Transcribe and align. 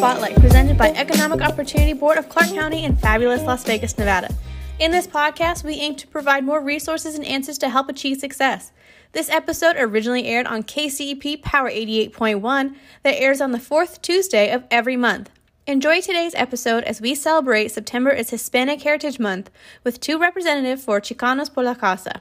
Spotlight 0.00 0.36
presented 0.36 0.78
by 0.78 0.90
Economic 0.92 1.42
Opportunity 1.42 1.92
Board 1.92 2.16
of 2.16 2.28
Clark 2.28 2.48
County 2.50 2.84
in 2.84 2.96
fabulous 2.96 3.42
Las 3.42 3.64
Vegas, 3.64 3.98
Nevada. 3.98 4.34
In 4.78 4.90
this 4.90 5.06
podcast, 5.06 5.62
we 5.62 5.74
aim 5.74 5.94
to 5.96 6.06
provide 6.06 6.42
more 6.42 6.62
resources 6.62 7.14
and 7.14 7.24
answers 7.26 7.58
to 7.58 7.68
help 7.68 7.88
achieve 7.88 8.18
success. 8.18 8.72
This 9.12 9.28
episode 9.28 9.76
originally 9.78 10.26
aired 10.26 10.46
on 10.46 10.62
KCEP 10.62 11.42
Power 11.42 11.70
88.1 11.70 12.74
that 13.02 13.20
airs 13.20 13.40
on 13.40 13.52
the 13.52 13.58
fourth 13.58 14.00
Tuesday 14.00 14.50
of 14.50 14.64
every 14.70 14.96
month. 14.96 15.30
Enjoy 15.70 16.00
today's 16.00 16.34
episode 16.34 16.82
as 16.82 17.00
we 17.00 17.14
celebrate 17.14 17.70
September 17.70 18.10
as 18.10 18.30
Hispanic 18.30 18.82
Heritage 18.82 19.20
Month 19.20 19.52
with 19.84 20.00
two 20.00 20.18
representatives 20.18 20.84
for 20.84 21.00
Chicanos 21.00 21.48
por 21.48 21.62
la 21.62 21.76
Causa. 21.76 22.20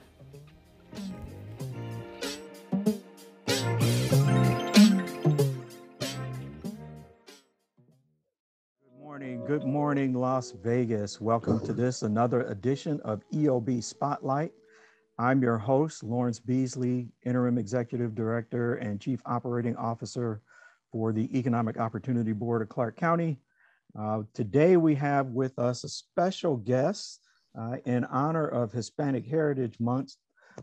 Good 3.47 3.65
morning, 8.99 9.43
Good 9.47 9.63
morning, 9.63 10.13
Las 10.13 10.51
Vegas. 10.51 11.19
Welcome 11.19 11.59
to 11.65 11.73
this 11.73 12.03
another 12.03 12.43
edition 12.43 13.01
of 13.03 13.23
EOB 13.33 13.83
Spotlight. 13.83 14.51
I'm 15.17 15.41
your 15.41 15.57
host, 15.57 16.03
Lawrence 16.03 16.39
Beasley, 16.39 17.09
Interim 17.25 17.57
Executive 17.57 18.13
Director 18.13 18.75
and 18.75 19.01
Chief 19.01 19.19
Operating 19.25 19.75
Officer 19.75 20.39
for 20.91 21.11
the 21.11 21.37
Economic 21.37 21.79
Opportunity 21.79 22.31
Board 22.31 22.61
of 22.61 22.69
Clark 22.69 22.95
County. 22.95 23.39
Uh, 23.97 24.23
today 24.33 24.77
we 24.77 24.95
have 24.95 25.27
with 25.27 25.57
us 25.59 25.83
a 25.83 25.89
special 25.89 26.57
guest 26.57 27.21
uh, 27.59 27.77
in 27.85 28.05
honor 28.05 28.47
of 28.47 28.71
Hispanic 28.71 29.25
Heritage 29.25 29.79
Month. 29.79 30.15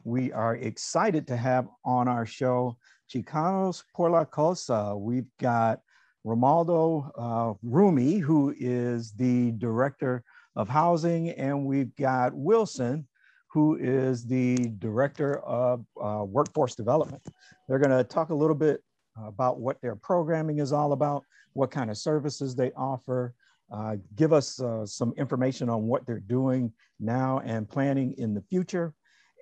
We 0.04 0.32
are 0.32 0.56
excited 0.56 1.26
to 1.28 1.36
have 1.36 1.68
on 1.84 2.08
our 2.08 2.26
show 2.26 2.76
Chicanos 3.12 3.82
por 3.94 4.10
la 4.10 4.24
Causa. 4.24 4.96
We've 4.96 5.28
got 5.40 5.80
Romaldo 6.26 7.10
uh, 7.16 7.54
Rumi, 7.62 8.18
who 8.18 8.54
is 8.58 9.12
the 9.12 9.52
director 9.52 10.24
of 10.56 10.68
housing, 10.68 11.30
and 11.30 11.64
we've 11.64 11.94
got 11.96 12.34
Wilson, 12.34 13.06
who 13.52 13.76
is 13.76 14.24
the 14.24 14.56
director 14.78 15.38
of 15.40 15.84
uh, 16.02 16.24
workforce 16.24 16.74
development. 16.74 17.22
They're 17.68 17.78
going 17.78 17.96
to 17.96 18.04
talk 18.04 18.30
a 18.30 18.34
little 18.34 18.56
bit 18.56 18.82
about 19.24 19.60
what 19.60 19.80
their 19.80 19.96
programming 19.96 20.58
is 20.58 20.72
all 20.72 20.92
about, 20.92 21.22
what 21.52 21.70
kind 21.70 21.90
of 21.90 21.96
services 21.96 22.54
they 22.54 22.72
offer, 22.72 23.34
uh, 23.72 23.96
give 24.14 24.32
us 24.32 24.60
uh, 24.60 24.86
some 24.86 25.12
information 25.16 25.68
on 25.68 25.86
what 25.86 26.06
they're 26.06 26.20
doing 26.20 26.72
now 27.00 27.40
and 27.44 27.68
planning 27.68 28.14
in 28.18 28.34
the 28.34 28.42
future. 28.42 28.94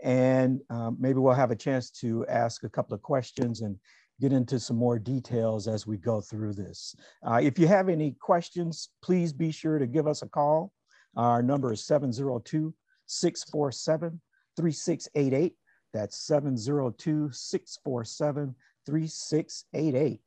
And 0.03 0.61
uh, 0.71 0.91
maybe 0.99 1.19
we'll 1.19 1.35
have 1.35 1.51
a 1.51 1.57
chance 1.57 1.91
to 1.91 2.27
ask 2.27 2.65
a 2.65 2.69
couple 2.69 2.95
of 2.95 3.03
questions 3.03 3.63
and 3.63 3.77
get 4.21 4.33
into 4.33 4.61
some 4.61 4.77
more 4.77 4.99
details 4.99 5.67
as 5.67 5.87
we 5.87 5.97
go 5.97 6.21
through 6.21 6.55
this. 6.55 6.95
Uh, 7.27 7.41
if 7.43 7.59
you 7.59 7.67
have 7.67 7.89
any 7.89 8.13
questions, 8.21 8.91
please 9.03 9.33
be 9.33 9.51
sure 9.51 9.79
to 9.79 9.87
give 9.87 10.07
us 10.07 10.23
a 10.23 10.29
call. 10.29 10.73
Our 11.17 11.43
number 11.43 11.73
is 11.73 11.85
702 11.87 12.75
647 13.07 14.21
3688. 14.57 15.55
That's 15.93 16.19
702 16.27 17.31
647 17.33 18.55
3688. 18.87 20.21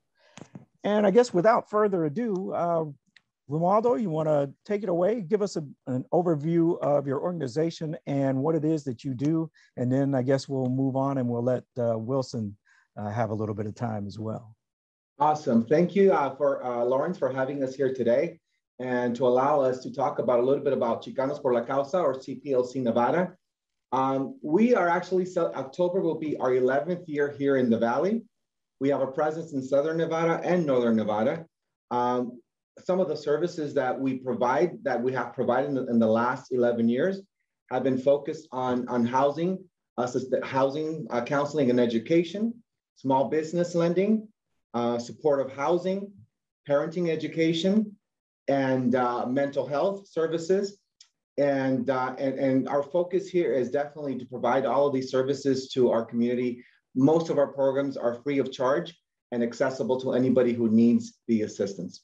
And 0.83 1.05
I 1.05 1.11
guess 1.11 1.33
without 1.33 1.69
further 1.69 2.05
ado, 2.05 2.53
uh, 2.53 2.85
Romaldo, 3.49 3.99
you 4.01 4.09
want 4.09 4.27
to 4.27 4.51
take 4.65 4.83
it 4.83 4.89
away? 4.89 5.21
Give 5.21 5.41
us 5.41 5.55
a, 5.55 5.65
an 5.87 6.03
overview 6.13 6.79
of 6.81 7.07
your 7.07 7.21
organization 7.21 7.95
and 8.05 8.37
what 8.37 8.55
it 8.55 8.65
is 8.65 8.83
that 8.83 9.03
you 9.03 9.13
do. 9.13 9.49
And 9.77 9.91
then 9.91 10.13
I 10.13 10.21
guess 10.21 10.49
we'll 10.49 10.69
move 10.69 10.95
on 10.95 11.17
and 11.17 11.27
we'll 11.27 11.43
let 11.43 11.63
uh, 11.79 11.97
Wilson 11.97 12.57
uh, 12.97 13.09
have 13.09 13.29
a 13.29 13.33
little 13.33 13.55
bit 13.55 13.65
of 13.65 13.75
time 13.75 14.05
as 14.05 14.19
well. 14.19 14.55
Awesome. 15.19 15.65
Thank 15.65 15.95
you 15.95 16.13
uh, 16.13 16.35
for 16.35 16.63
uh, 16.63 16.83
Lawrence 16.83 17.17
for 17.17 17.31
having 17.31 17.63
us 17.63 17.73
here 17.73 17.93
today 17.93 18.39
and 18.79 19.15
to 19.15 19.25
allow 19.25 19.61
us 19.61 19.81
to 19.83 19.93
talk 19.93 20.19
about 20.19 20.39
a 20.39 20.43
little 20.43 20.63
bit 20.63 20.73
about 20.73 21.03
Chicanos 21.03 21.41
por 21.41 21.53
la 21.53 21.61
Causa 21.61 21.99
or 21.99 22.13
CPLC 22.13 22.83
Nevada. 22.83 23.33
Um, 23.91 24.37
we 24.43 24.75
are 24.75 24.89
actually, 24.89 25.25
October 25.37 26.01
will 26.01 26.19
be 26.19 26.37
our 26.37 26.51
11th 26.51 27.07
year 27.07 27.31
here 27.31 27.57
in 27.57 27.69
the 27.69 27.79
Valley. 27.79 28.23
We 28.79 28.89
have 28.89 29.01
a 29.01 29.07
presence 29.07 29.53
in 29.53 29.61
Southern 29.61 29.97
Nevada 29.97 30.39
and 30.43 30.65
Northern 30.65 30.95
Nevada. 30.95 31.45
Um, 31.89 32.39
some 32.83 32.99
of 32.99 33.07
the 33.07 33.17
services 33.17 33.73
that 33.73 33.99
we 33.99 34.15
provide, 34.19 34.83
that 34.83 35.01
we 35.01 35.11
have 35.13 35.33
provided 35.33 35.69
in 35.69 35.75
the, 35.75 35.87
in 35.87 35.99
the 35.99 36.07
last 36.07 36.51
11 36.51 36.87
years, 36.87 37.21
have 37.71 37.83
been 37.83 37.97
focused 37.97 38.47
on, 38.51 38.87
on 38.87 39.05
housing, 39.05 39.57
uh, 39.97 40.07
housing, 40.43 41.07
uh, 41.09 41.21
counseling, 41.21 41.69
and 41.69 41.79
education, 41.79 42.53
small 42.95 43.29
business 43.29 43.73
lending, 43.73 44.27
uh, 44.73 44.99
supportive 44.99 45.51
housing, 45.51 46.11
parenting 46.69 47.09
education, 47.09 47.95
and 48.47 48.95
uh, 48.95 49.25
mental 49.25 49.65
health 49.65 50.07
services. 50.07 50.77
And, 51.37 51.89
uh, 51.89 52.15
and, 52.17 52.39
and 52.39 52.69
our 52.69 52.83
focus 52.83 53.27
here 53.27 53.53
is 53.53 53.69
definitely 53.69 54.17
to 54.17 54.25
provide 54.25 54.65
all 54.65 54.87
of 54.87 54.93
these 54.93 55.11
services 55.11 55.69
to 55.69 55.91
our 55.91 56.05
community. 56.05 56.63
Most 56.97 57.29
of 57.29 57.37
our 57.37 57.47
programs 57.47 57.95
are 57.95 58.15
free 58.15 58.39
of 58.39 58.51
charge 58.51 58.99
and 59.31 59.43
accessible 59.43 60.01
to 60.01 60.13
anybody 60.13 60.51
who 60.51 60.67
needs 60.67 61.19
the 61.27 61.43
assistance. 61.43 62.01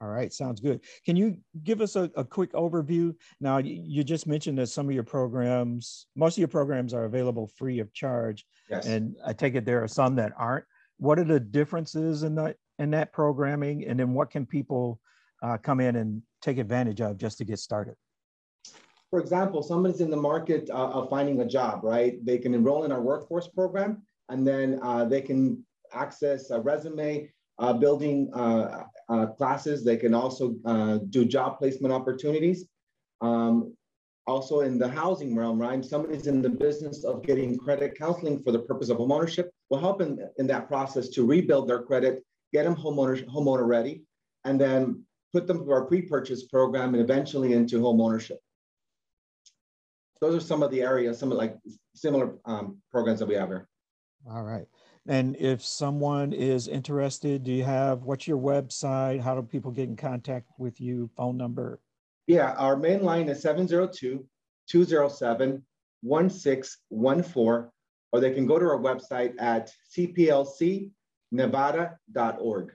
All 0.00 0.08
right, 0.08 0.32
sounds 0.32 0.60
good. 0.60 0.80
Can 1.04 1.16
you 1.16 1.38
give 1.64 1.80
us 1.80 1.96
a, 1.96 2.08
a 2.14 2.24
quick 2.24 2.52
overview? 2.52 3.12
Now, 3.40 3.58
you 3.58 4.04
just 4.04 4.28
mentioned 4.28 4.56
that 4.58 4.68
some 4.68 4.86
of 4.88 4.94
your 4.94 5.02
programs, 5.02 6.06
most 6.14 6.34
of 6.34 6.38
your 6.38 6.46
programs 6.46 6.94
are 6.94 7.06
available 7.06 7.48
free 7.58 7.80
of 7.80 7.92
charge. 7.92 8.46
Yes. 8.70 8.86
And 8.86 9.16
I 9.26 9.32
take 9.32 9.56
it 9.56 9.64
there 9.64 9.82
are 9.82 9.88
some 9.88 10.14
that 10.14 10.32
aren't. 10.38 10.64
What 10.98 11.18
are 11.18 11.24
the 11.24 11.40
differences 11.40 12.22
in 12.22 12.36
that 12.36 12.56
in 12.78 12.92
that 12.92 13.12
programming? 13.12 13.84
And 13.86 13.98
then 13.98 14.14
what 14.14 14.30
can 14.30 14.46
people 14.46 15.00
uh, 15.42 15.58
come 15.58 15.80
in 15.80 15.96
and 15.96 16.22
take 16.42 16.58
advantage 16.58 17.00
of 17.00 17.18
just 17.18 17.38
to 17.38 17.44
get 17.44 17.58
started? 17.58 17.96
For 19.10 19.20
example, 19.20 19.62
somebody's 19.62 20.00
in 20.00 20.10
the 20.10 20.16
market 20.16 20.68
uh, 20.70 20.90
of 20.90 21.08
finding 21.08 21.40
a 21.40 21.46
job, 21.46 21.82
right? 21.82 22.24
They 22.24 22.38
can 22.38 22.54
enroll 22.54 22.84
in 22.84 22.92
our 22.92 23.00
workforce 23.00 23.48
program 23.48 24.02
and 24.28 24.46
then 24.46 24.78
uh, 24.82 25.06
they 25.06 25.22
can 25.22 25.64
access 25.92 26.50
a 26.50 26.60
resume 26.60 27.30
uh, 27.58 27.72
building 27.72 28.30
uh, 28.34 28.84
uh, 29.08 29.26
classes. 29.26 29.84
They 29.84 29.96
can 29.96 30.14
also 30.14 30.54
uh, 30.66 30.98
do 31.08 31.24
job 31.24 31.58
placement 31.58 31.92
opportunities. 31.94 32.66
Um, 33.20 33.74
also 34.26 34.60
in 34.60 34.78
the 34.78 34.86
housing 34.88 35.34
realm, 35.34 35.58
right? 35.58 35.82
Somebody's 35.82 36.26
in 36.26 36.42
the 36.42 36.50
business 36.50 37.02
of 37.02 37.22
getting 37.22 37.56
credit 37.56 37.98
counseling 37.98 38.42
for 38.42 38.52
the 38.52 38.58
purpose 38.58 38.90
of 38.90 38.98
homeownership. 38.98 39.48
We'll 39.70 39.80
help 39.80 40.02
in, 40.02 40.18
in 40.36 40.46
that 40.48 40.68
process 40.68 41.08
to 41.10 41.26
rebuild 41.26 41.66
their 41.66 41.82
credit, 41.82 42.22
get 42.52 42.64
them 42.64 42.76
homeowner, 42.76 43.26
homeowner 43.26 43.66
ready, 43.66 44.02
and 44.44 44.60
then 44.60 45.02
put 45.32 45.46
them 45.46 45.64
through 45.64 45.72
our 45.72 45.86
pre-purchase 45.86 46.44
program 46.44 46.94
and 46.94 47.02
eventually 47.02 47.54
into 47.54 47.80
home 47.80 48.02
ownership. 48.02 48.38
Those 50.20 50.34
are 50.34 50.40
some 50.40 50.62
of 50.62 50.70
the 50.70 50.82
areas, 50.82 51.18
some 51.18 51.32
of 51.32 51.38
like 51.38 51.56
similar 51.94 52.34
um, 52.44 52.78
programs 52.90 53.20
that 53.20 53.26
we 53.26 53.34
have 53.34 53.48
here. 53.48 53.68
All 54.28 54.42
right. 54.42 54.66
And 55.06 55.36
if 55.36 55.64
someone 55.64 56.32
is 56.32 56.68
interested, 56.68 57.44
do 57.44 57.52
you 57.52 57.64
have 57.64 58.02
what's 58.02 58.28
your 58.28 58.38
website? 58.38 59.20
How 59.20 59.34
do 59.34 59.42
people 59.42 59.70
get 59.70 59.88
in 59.88 59.96
contact 59.96 60.48
with 60.58 60.80
you? 60.80 61.08
Phone 61.16 61.36
number? 61.36 61.80
Yeah, 62.26 62.52
our 62.58 62.76
main 62.76 63.02
line 63.02 63.28
is 63.28 63.40
702 63.40 64.26
207 64.68 65.64
1614, 66.02 67.70
or 68.12 68.20
they 68.20 68.32
can 68.32 68.46
go 68.46 68.58
to 68.58 68.66
our 68.66 68.78
website 68.78 69.32
at 69.38 69.72
cplcnevada.org. 69.96 72.74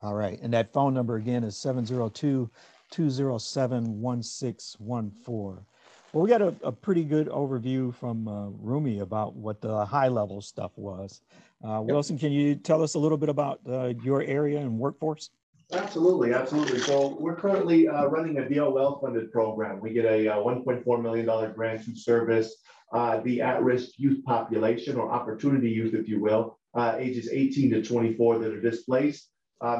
All 0.00 0.14
right. 0.14 0.38
And 0.40 0.54
that 0.54 0.72
phone 0.72 0.94
number 0.94 1.16
again 1.16 1.42
is 1.44 1.56
702 1.56 2.50
207 2.90 4.00
1614. 4.00 5.64
Well, 6.12 6.22
we 6.22 6.30
got 6.30 6.40
a, 6.40 6.54
a 6.62 6.72
pretty 6.72 7.04
good 7.04 7.28
overview 7.28 7.94
from 7.94 8.26
uh, 8.28 8.48
Rumi 8.48 9.00
about 9.00 9.36
what 9.36 9.60
the 9.60 9.84
high 9.84 10.08
level 10.08 10.40
stuff 10.40 10.72
was. 10.76 11.20
Uh. 11.62 11.82
Wilson, 11.84 12.18
can 12.18 12.32
you 12.32 12.54
tell 12.54 12.82
us 12.82 12.94
a 12.94 12.98
little 12.98 13.18
bit 13.18 13.28
about 13.28 13.60
uh, 13.68 13.92
your 14.02 14.22
area 14.22 14.58
and 14.58 14.78
workforce? 14.78 15.30
Absolutely, 15.72 16.32
absolutely. 16.32 16.78
So 16.78 17.18
we're 17.20 17.36
currently 17.36 17.88
uh, 17.88 18.06
running 18.06 18.38
a 18.38 18.48
DOL 18.48 19.00
funded 19.00 19.30
program. 19.30 19.80
We 19.80 19.92
get 19.92 20.06
a 20.06 20.28
uh, 20.28 20.36
$1.4 20.38 21.02
million 21.02 21.52
grant 21.52 21.84
to 21.84 21.94
service 21.94 22.56
uh, 22.94 23.20
the 23.20 23.42
at-risk 23.42 23.90
youth 23.98 24.24
population 24.24 24.96
or 24.96 25.10
opportunity 25.10 25.68
youth, 25.68 25.92
if 25.92 26.08
you 26.08 26.22
will, 26.22 26.58
ages 26.96 27.28
18 27.30 27.70
to 27.72 27.82
24 27.82 28.38
that 28.38 28.52
are 28.54 28.60
displaced, 28.62 29.28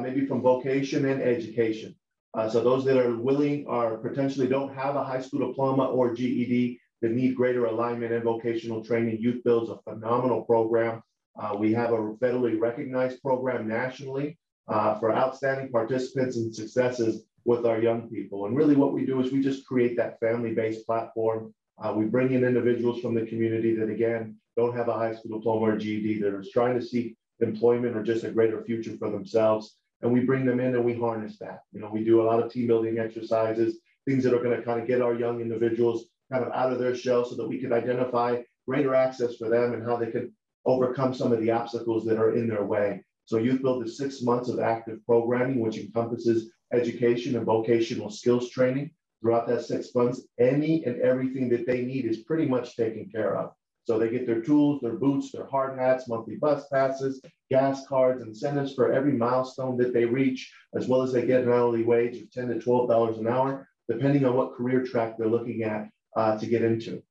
maybe 0.01 0.27
from 0.27 0.43
vocation 0.43 1.05
and 1.05 1.23
education. 1.23 1.95
Uh, 2.35 2.49
so 2.49 2.63
those 2.63 2.85
that 2.85 2.97
are 2.97 3.15
willing 3.15 3.65
or 3.67 3.97
potentially 3.97 4.47
don't 4.47 4.73
have 4.73 4.95
a 4.95 5.03
high 5.03 5.21
school 5.21 5.47
diploma 5.47 5.85
or 5.85 6.13
GED 6.13 6.79
that 7.01 7.11
need 7.11 7.35
greater 7.35 7.65
alignment 7.65 8.13
and 8.13 8.23
vocational 8.23 8.83
training, 8.83 9.17
Youth 9.19 9.43
Build's 9.43 9.69
a 9.69 9.77
phenomenal 9.89 10.43
program. 10.43 11.01
Uh, 11.39 11.55
we 11.57 11.73
have 11.73 11.91
a 11.91 11.97
federally 12.21 12.59
recognized 12.59 13.21
program 13.21 13.67
nationally 13.67 14.37
uh, 14.67 14.99
for 14.99 15.15
outstanding 15.15 15.69
participants 15.71 16.37
and 16.37 16.53
successes. 16.53 17.23
with 17.45 17.65
our 17.65 17.81
young 17.81 18.09
people. 18.09 18.45
And 18.45 18.55
really 18.55 18.75
what 18.75 18.93
we 18.93 19.05
do 19.05 19.19
is 19.21 19.31
we 19.31 19.41
just 19.41 19.65
create 19.65 19.97
that 19.97 20.19
family-based 20.19 20.85
platform. 20.85 21.53
Uh, 21.81 21.93
we 21.95 22.05
bring 22.05 22.33
in 22.33 22.43
individuals 22.43 23.01
from 23.01 23.15
the 23.15 23.25
community 23.25 23.75
that, 23.75 23.89
again, 23.89 24.35
don't 24.57 24.75
have 24.75 24.89
a 24.89 24.93
high 24.93 25.15
school 25.15 25.37
diploma 25.37 25.73
or 25.73 25.77
GED 25.77 26.19
that 26.21 26.33
are 26.33 26.43
trying 26.53 26.77
to 26.77 26.85
seek 26.85 27.15
employment 27.39 27.95
or 27.95 28.03
just 28.03 28.23
a 28.25 28.31
greater 28.31 28.63
future 28.63 28.95
for 28.97 29.09
themselves. 29.09 29.77
And 30.01 30.13
we 30.13 30.21
bring 30.21 30.45
them 30.45 30.59
in 30.59 30.75
and 30.75 30.85
we 30.85 30.93
harness 30.93 31.37
that. 31.39 31.63
You 31.71 31.81
know, 31.81 31.89
we 31.91 32.03
do 32.03 32.21
a 32.21 32.23
lot 32.23 32.41
of 32.41 32.51
team 32.51 32.67
building 32.67 32.99
exercises, 32.99 33.79
things 34.07 34.23
that 34.23 34.33
are 34.33 34.43
going 34.43 34.57
to 34.57 34.63
kind 34.63 34.79
of 34.81 34.87
get 34.87 35.01
our 35.01 35.13
young 35.13 35.41
individuals 35.41 36.05
kind 36.31 36.43
of 36.43 36.51
out 36.53 36.71
of 36.71 36.79
their 36.79 36.95
shell 36.95 37.25
so 37.25 37.35
that 37.35 37.47
we 37.47 37.59
can 37.59 37.73
identify 37.73 38.41
greater 38.67 38.95
access 38.95 39.35
for 39.35 39.49
them 39.49 39.73
and 39.73 39.83
how 39.83 39.97
they 39.97 40.11
can 40.11 40.31
overcome 40.65 41.13
some 41.13 41.31
of 41.31 41.41
the 41.41 41.51
obstacles 41.51 42.05
that 42.05 42.17
are 42.19 42.35
in 42.35 42.47
their 42.47 42.63
way. 42.63 43.03
So 43.25 43.37
Youth 43.37 43.61
Build 43.61 43.85
is 43.85 43.97
six 43.97 44.21
months 44.21 44.49
of 44.49 44.59
active 44.59 45.05
programming, 45.05 45.59
which 45.59 45.77
encompasses 45.77 46.51
education 46.71 47.35
and 47.35 47.45
vocational 47.45 48.09
skills 48.09 48.49
training. 48.49 48.91
Throughout 49.21 49.47
that 49.47 49.65
six 49.65 49.93
months, 49.93 50.21
any 50.39 50.85
and 50.85 51.01
everything 51.01 51.49
that 51.49 51.65
they 51.67 51.81
need 51.81 52.05
is 52.05 52.19
pretty 52.19 52.45
much 52.45 52.75
taken 52.75 53.09
care 53.09 53.37
of. 53.37 53.51
So 53.89 53.97
they 53.97 54.09
get 54.09 54.27
their 54.27 54.41
tools, 54.41 54.81
their 54.81 54.97
boots, 54.97 55.31
their 55.31 55.47
hard 55.47 55.79
hats, 55.79 56.07
monthly 56.07 56.35
bus 56.35 56.67
passes, 56.67 57.23
gas 57.49 57.87
cards, 57.87 58.21
incentives 58.21 58.75
for 58.75 58.93
every 58.93 59.13
milestone 59.13 59.77
that 59.77 59.95
they 59.95 60.05
reach, 60.05 60.53
as 60.75 60.87
well 60.87 61.01
as 61.01 61.11
they 61.11 61.25
get 61.25 61.41
an 61.41 61.51
hourly 61.51 61.83
wage 61.83 62.21
of 62.21 62.29
10 62.29 62.49
to 62.49 62.55
$12 62.63 63.17
an 63.17 63.27
hour, 63.27 63.67
depending 63.89 64.25
on 64.25 64.35
what 64.35 64.53
career 64.53 64.85
track 64.85 65.17
they're 65.17 65.27
looking 65.27 65.63
at 65.63 65.89
uh, 66.15 66.37
to 66.37 66.45
get 66.45 66.61
into. 66.61 67.01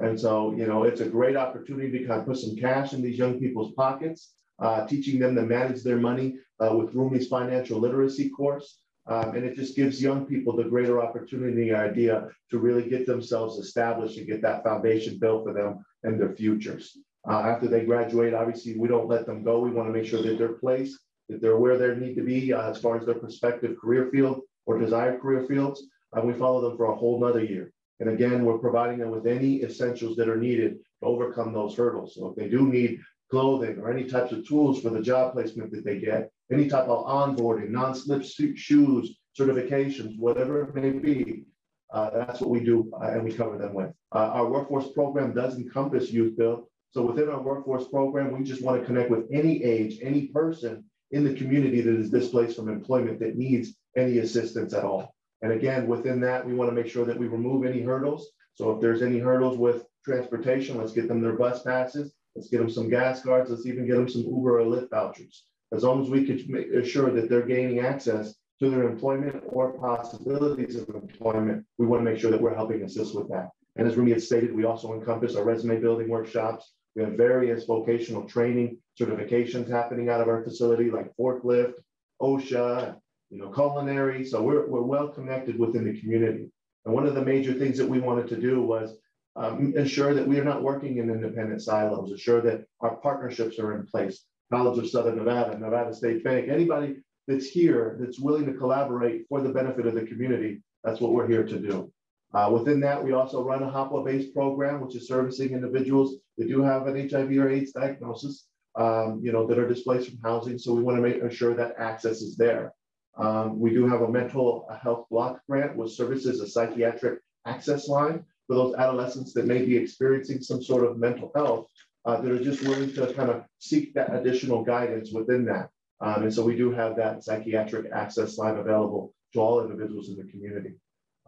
And 0.00 0.18
so, 0.18 0.54
you 0.54 0.66
know, 0.66 0.84
it's 0.84 1.02
a 1.02 1.06
great 1.06 1.36
opportunity 1.36 1.98
to 1.98 2.06
kind 2.06 2.20
of 2.20 2.26
put 2.26 2.38
some 2.38 2.56
cash 2.56 2.94
in 2.94 3.02
these 3.02 3.18
young 3.18 3.38
people's 3.38 3.74
pockets, 3.74 4.32
uh, 4.58 4.86
teaching 4.86 5.18
them 5.18 5.34
to 5.34 5.42
manage 5.42 5.82
their 5.82 5.98
money 5.98 6.36
uh, 6.60 6.74
with 6.74 6.94
Rumi's 6.94 7.28
financial 7.28 7.78
literacy 7.78 8.30
course. 8.30 8.78
Um, 9.06 9.36
and 9.36 9.44
it 9.44 9.54
just 9.54 9.76
gives 9.76 10.00
young 10.00 10.24
people 10.24 10.56
the 10.56 10.64
greater 10.64 11.02
opportunity 11.02 11.74
idea 11.74 12.28
to 12.50 12.58
really 12.58 12.88
get 12.88 13.04
themselves 13.04 13.58
established 13.58 14.16
and 14.16 14.26
get 14.26 14.40
that 14.40 14.64
foundation 14.64 15.18
built 15.18 15.44
for 15.44 15.52
them 15.52 15.84
and 16.04 16.20
their 16.20 16.34
futures. 16.34 16.96
Uh, 17.28 17.40
after 17.40 17.68
they 17.68 17.84
graduate, 17.84 18.34
obviously, 18.34 18.76
we 18.76 18.88
don't 18.88 19.08
let 19.08 19.26
them 19.26 19.44
go. 19.44 19.60
We 19.60 19.70
want 19.70 19.88
to 19.88 19.92
make 19.92 20.06
sure 20.08 20.22
that 20.22 20.38
they're 20.38 20.54
placed, 20.54 20.98
that 21.28 21.40
they're 21.40 21.56
where 21.56 21.78
they 21.78 21.94
need 21.94 22.16
to 22.16 22.24
be 22.24 22.52
uh, 22.52 22.70
as 22.70 22.78
far 22.78 22.96
as 22.96 23.06
their 23.06 23.14
prospective 23.14 23.76
career 23.78 24.08
field 24.10 24.40
or 24.66 24.78
desired 24.78 25.20
career 25.20 25.44
fields. 25.46 25.84
And 26.12 26.26
we 26.26 26.34
follow 26.34 26.60
them 26.60 26.76
for 26.76 26.86
a 26.86 26.96
whole 26.96 27.20
nother 27.20 27.44
year. 27.44 27.72
And 28.00 28.10
again, 28.10 28.44
we're 28.44 28.58
providing 28.58 28.98
them 28.98 29.10
with 29.10 29.26
any 29.26 29.62
essentials 29.62 30.16
that 30.16 30.28
are 30.28 30.36
needed 30.36 30.78
to 31.00 31.06
overcome 31.06 31.52
those 31.52 31.76
hurdles. 31.76 32.14
So 32.16 32.28
if 32.28 32.36
they 32.36 32.48
do 32.48 32.66
need 32.66 33.00
clothing 33.30 33.78
or 33.78 33.90
any 33.90 34.04
types 34.04 34.32
of 34.32 34.46
tools 34.46 34.82
for 34.82 34.90
the 34.90 35.00
job 35.00 35.32
placement 35.32 35.70
that 35.70 35.84
they 35.84 35.98
get, 36.00 36.30
any 36.50 36.68
type 36.68 36.88
of 36.88 37.06
onboarding, 37.06 37.70
non-slip 37.70 38.24
shoes, 38.24 39.16
certifications, 39.38 40.18
whatever 40.18 40.62
it 40.62 40.74
may 40.74 40.90
be, 40.90 41.44
uh, 41.92 42.10
that's 42.10 42.40
what 42.40 42.50
we 42.50 42.60
do 42.60 42.90
uh, 43.00 43.10
and 43.10 43.22
we 43.22 43.32
cover 43.32 43.58
them 43.58 43.74
with. 43.74 43.92
Uh, 44.14 44.30
our 44.32 44.46
workforce 44.46 44.90
program 44.92 45.34
does 45.34 45.56
encompass 45.56 46.10
youth 46.10 46.36
build. 46.36 46.66
So 46.90 47.04
within 47.04 47.28
our 47.28 47.40
workforce 47.40 47.86
program, 47.88 48.36
we 48.36 48.44
just 48.44 48.62
want 48.62 48.80
to 48.80 48.86
connect 48.86 49.10
with 49.10 49.26
any 49.32 49.62
age, 49.62 49.98
any 50.02 50.26
person 50.28 50.84
in 51.10 51.24
the 51.24 51.34
community 51.34 51.80
that 51.80 51.94
is 51.94 52.10
displaced 52.10 52.56
from 52.56 52.68
employment 52.68 53.20
that 53.20 53.36
needs 53.36 53.74
any 53.96 54.18
assistance 54.18 54.72
at 54.72 54.84
all. 54.84 55.14
And 55.42 55.52
again, 55.52 55.86
within 55.86 56.20
that, 56.20 56.46
we 56.46 56.54
want 56.54 56.70
to 56.70 56.74
make 56.74 56.90
sure 56.90 57.04
that 57.04 57.18
we 57.18 57.26
remove 57.26 57.64
any 57.64 57.82
hurdles. 57.82 58.28
So 58.54 58.70
if 58.72 58.80
there's 58.80 59.02
any 59.02 59.18
hurdles 59.18 59.58
with 59.58 59.84
transportation, 60.04 60.78
let's 60.78 60.92
get 60.92 61.08
them 61.08 61.20
their 61.20 61.32
bus 61.32 61.62
passes. 61.62 62.14
Let's 62.34 62.48
get 62.48 62.58
them 62.58 62.70
some 62.70 62.88
gas 62.88 63.22
cards. 63.22 63.50
Let's 63.50 63.66
even 63.66 63.86
get 63.86 63.96
them 63.96 64.08
some 64.08 64.22
Uber 64.22 64.60
or 64.60 64.64
Lyft 64.64 64.90
vouchers. 64.90 65.44
As 65.72 65.82
long 65.82 66.02
as 66.02 66.10
we 66.10 66.24
can 66.24 66.44
make 66.48 66.84
sure 66.84 67.10
that 67.10 67.28
they're 67.28 67.46
gaining 67.46 67.80
access 67.80 68.34
to 68.62 68.70
their 68.70 68.88
employment 68.88 69.42
or 69.48 69.72
possibilities 69.72 70.76
of 70.76 70.88
employment, 70.90 71.66
we 71.78 71.86
want 71.86 72.04
to 72.04 72.08
make 72.08 72.20
sure 72.20 72.30
that 72.30 72.40
we're 72.40 72.54
helping 72.54 72.82
assist 72.82 73.12
with 73.12 73.28
that. 73.28 73.50
And 73.74 73.88
as 73.88 73.96
Rumi 73.96 74.12
had 74.12 74.22
stated, 74.22 74.54
we 74.54 74.64
also 74.64 74.94
encompass 74.94 75.34
our 75.34 75.42
resume 75.42 75.80
building 75.80 76.08
workshops. 76.08 76.72
We 76.94 77.02
have 77.02 77.14
various 77.14 77.64
vocational 77.64 78.28
training 78.28 78.78
certifications 79.00 79.68
happening 79.68 80.10
out 80.10 80.20
of 80.20 80.28
our 80.28 80.44
facility, 80.44 80.92
like 80.92 81.10
forklift, 81.18 81.72
OSHA, 82.20 82.98
you 83.30 83.38
know, 83.38 83.48
culinary. 83.48 84.24
So 84.24 84.40
we're, 84.40 84.68
we're 84.68 84.82
well 84.82 85.08
connected 85.08 85.58
within 85.58 85.84
the 85.84 85.98
community. 86.00 86.52
And 86.84 86.94
one 86.94 87.06
of 87.06 87.16
the 87.16 87.24
major 87.24 87.54
things 87.54 87.78
that 87.78 87.88
we 87.88 87.98
wanted 87.98 88.28
to 88.28 88.40
do 88.40 88.62
was 88.62 88.96
um, 89.34 89.72
ensure 89.76 90.14
that 90.14 90.28
we 90.28 90.38
are 90.38 90.44
not 90.44 90.62
working 90.62 90.98
in 90.98 91.10
independent 91.10 91.62
silos, 91.62 92.12
ensure 92.12 92.42
that 92.42 92.64
our 92.80 92.94
partnerships 92.96 93.58
are 93.58 93.74
in 93.74 93.86
place. 93.86 94.24
College 94.52 94.78
of 94.78 94.88
Southern 94.88 95.16
Nevada, 95.16 95.58
Nevada 95.58 95.92
State 95.92 96.22
Bank, 96.22 96.48
anybody 96.48 96.98
that's 97.26 97.46
here 97.46 97.96
that's 98.00 98.18
willing 98.18 98.46
to 98.46 98.54
collaborate 98.54 99.26
for 99.28 99.40
the 99.40 99.48
benefit 99.48 99.86
of 99.86 99.94
the 99.94 100.06
community, 100.06 100.62
that's 100.84 101.00
what 101.00 101.12
we're 101.12 101.28
here 101.28 101.44
to 101.44 101.58
do. 101.58 101.92
Uh, 102.34 102.50
within 102.50 102.80
that, 102.80 103.02
we 103.02 103.12
also 103.12 103.44
run 103.44 103.62
a 103.62 103.70
HOPWA-based 103.70 104.34
program, 104.34 104.80
which 104.80 104.96
is 104.96 105.06
servicing 105.06 105.52
individuals 105.52 106.16
that 106.38 106.48
do 106.48 106.62
have 106.62 106.86
an 106.86 107.08
HIV 107.08 107.30
or 107.32 107.50
AIDS 107.50 107.72
diagnosis, 107.72 108.46
um, 108.74 109.20
you 109.22 109.32
know, 109.32 109.46
that 109.46 109.58
are 109.58 109.68
displaced 109.68 110.08
from 110.08 110.18
housing. 110.24 110.58
So 110.58 110.72
we 110.72 110.82
want 110.82 110.96
to 110.96 111.02
make 111.02 111.32
sure 111.32 111.54
that 111.54 111.74
access 111.78 112.22
is 112.22 112.36
there. 112.36 112.72
Um, 113.18 113.60
we 113.60 113.70
do 113.70 113.86
have 113.86 114.00
a 114.00 114.10
mental 114.10 114.66
health 114.82 115.06
block 115.10 115.42
grant, 115.46 115.76
which 115.76 115.92
services 115.92 116.40
a 116.40 116.46
psychiatric 116.46 117.20
access 117.46 117.86
line 117.86 118.24
for 118.46 118.56
those 118.56 118.74
adolescents 118.76 119.34
that 119.34 119.46
may 119.46 119.64
be 119.64 119.76
experiencing 119.76 120.40
some 120.40 120.62
sort 120.62 120.84
of 120.84 120.98
mental 120.98 121.30
health 121.34 121.68
uh, 122.06 122.20
that 122.20 122.32
are 122.32 122.42
just 122.42 122.62
willing 122.62 122.92
to 122.94 123.12
kind 123.12 123.30
of 123.30 123.44
seek 123.58 123.92
that 123.94 124.14
additional 124.14 124.64
guidance 124.64 125.12
within 125.12 125.44
that. 125.44 125.68
Um, 126.02 126.24
and 126.24 126.34
so 126.34 126.44
we 126.44 126.56
do 126.56 126.72
have 126.72 126.96
that 126.96 127.22
psychiatric 127.22 127.90
access 127.92 128.36
line 128.36 128.56
available 128.56 129.14
to 129.32 129.40
all 129.40 129.62
individuals 129.62 130.08
in 130.08 130.16
the 130.16 130.30
community. 130.30 130.74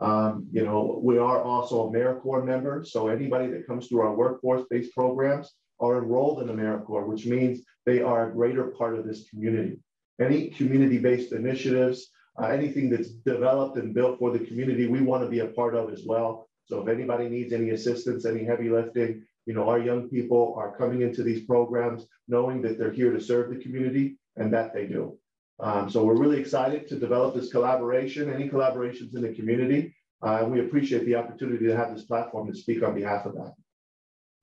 Um, 0.01 0.49
you 0.51 0.65
know, 0.65 1.01
we 1.03 1.17
are 1.19 1.41
also 1.41 1.89
AmeriCorps 1.89 2.45
members. 2.45 2.93
So 2.93 3.07
anybody 3.07 3.47
that 3.53 3.67
comes 3.69 3.87
through 3.87 4.01
our 4.01 4.15
workforce-based 4.15 4.93
programs 4.93 5.53
are 5.79 5.99
enrolled 5.99 6.43
in 6.43 6.49
AmeriCorps, 6.49 7.07
which 7.07 7.27
means 7.27 7.61
they 7.87 8.03
are 8.03 8.29
a 8.29 8.33
greater 8.33 8.65
part 8.65 8.99
of 8.99 9.07
this 9.07 9.29
community. 9.31 9.79
Any 10.21 10.49
community-based 10.49 11.33
initiatives, 11.33 12.11
uh, 12.41 12.47
anything 12.47 12.91
that's 12.91 13.11
developed 13.11 13.77
and 13.79 13.95
built 13.95 14.19
for 14.19 14.33
the 14.33 14.45
community, 14.45 14.89
we 14.89 15.01
want 15.01 15.23
to 15.23 15.31
be 15.31 15.41
a 15.41 15.47
part 15.47 15.77
of 15.77 15.93
as 15.93 16.03
well. 16.05 16.49
So 16.67 16.81
if 16.81 16.89
anybody 16.89 17.29
needs 17.29 17.53
any 17.53 17.71
assistance, 17.71 18.27
any 18.27 18.43
heavy 18.45 18.71
lifting, 18.71 19.23
you 19.47 19.55
know, 19.55 19.69
our 19.69 19.79
young 19.79 20.09
people 20.09 20.55
are 20.57 20.77
coming 20.77 21.03
into 21.03 21.23
these 21.23 21.45
programs 21.45 22.07
knowing 22.27 22.63
that 22.63 22.79
they're 22.79 22.91
here 22.91 23.13
to 23.13 23.21
serve 23.21 23.51
the 23.51 23.63
community 23.63 24.17
and 24.37 24.53
that 24.53 24.75
they 24.75 24.87
do. 24.87 25.19
Um, 25.61 25.89
so 25.89 26.05
we're 26.05 26.17
really 26.17 26.41
excited 26.41 26.89
to 26.89 26.99
develop 26.99 27.35
this 27.35 27.51
collaboration, 27.51 28.33
any 28.33 28.49
collaborations 28.49 29.15
in 29.15 29.23
the 29.23 29.33
community. 29.33 29.95
Uh, 30.23 30.41
and 30.43 30.51
we 30.51 30.61
appreciate 30.61 31.05
the 31.05 31.15
opportunity 31.15 31.67
to 31.67 31.77
have 31.77 31.95
this 31.95 32.05
platform 32.05 32.51
to 32.51 32.57
speak 32.57 32.83
on 32.83 32.95
behalf 32.95 33.27
of 33.27 33.35
that. 33.35 33.55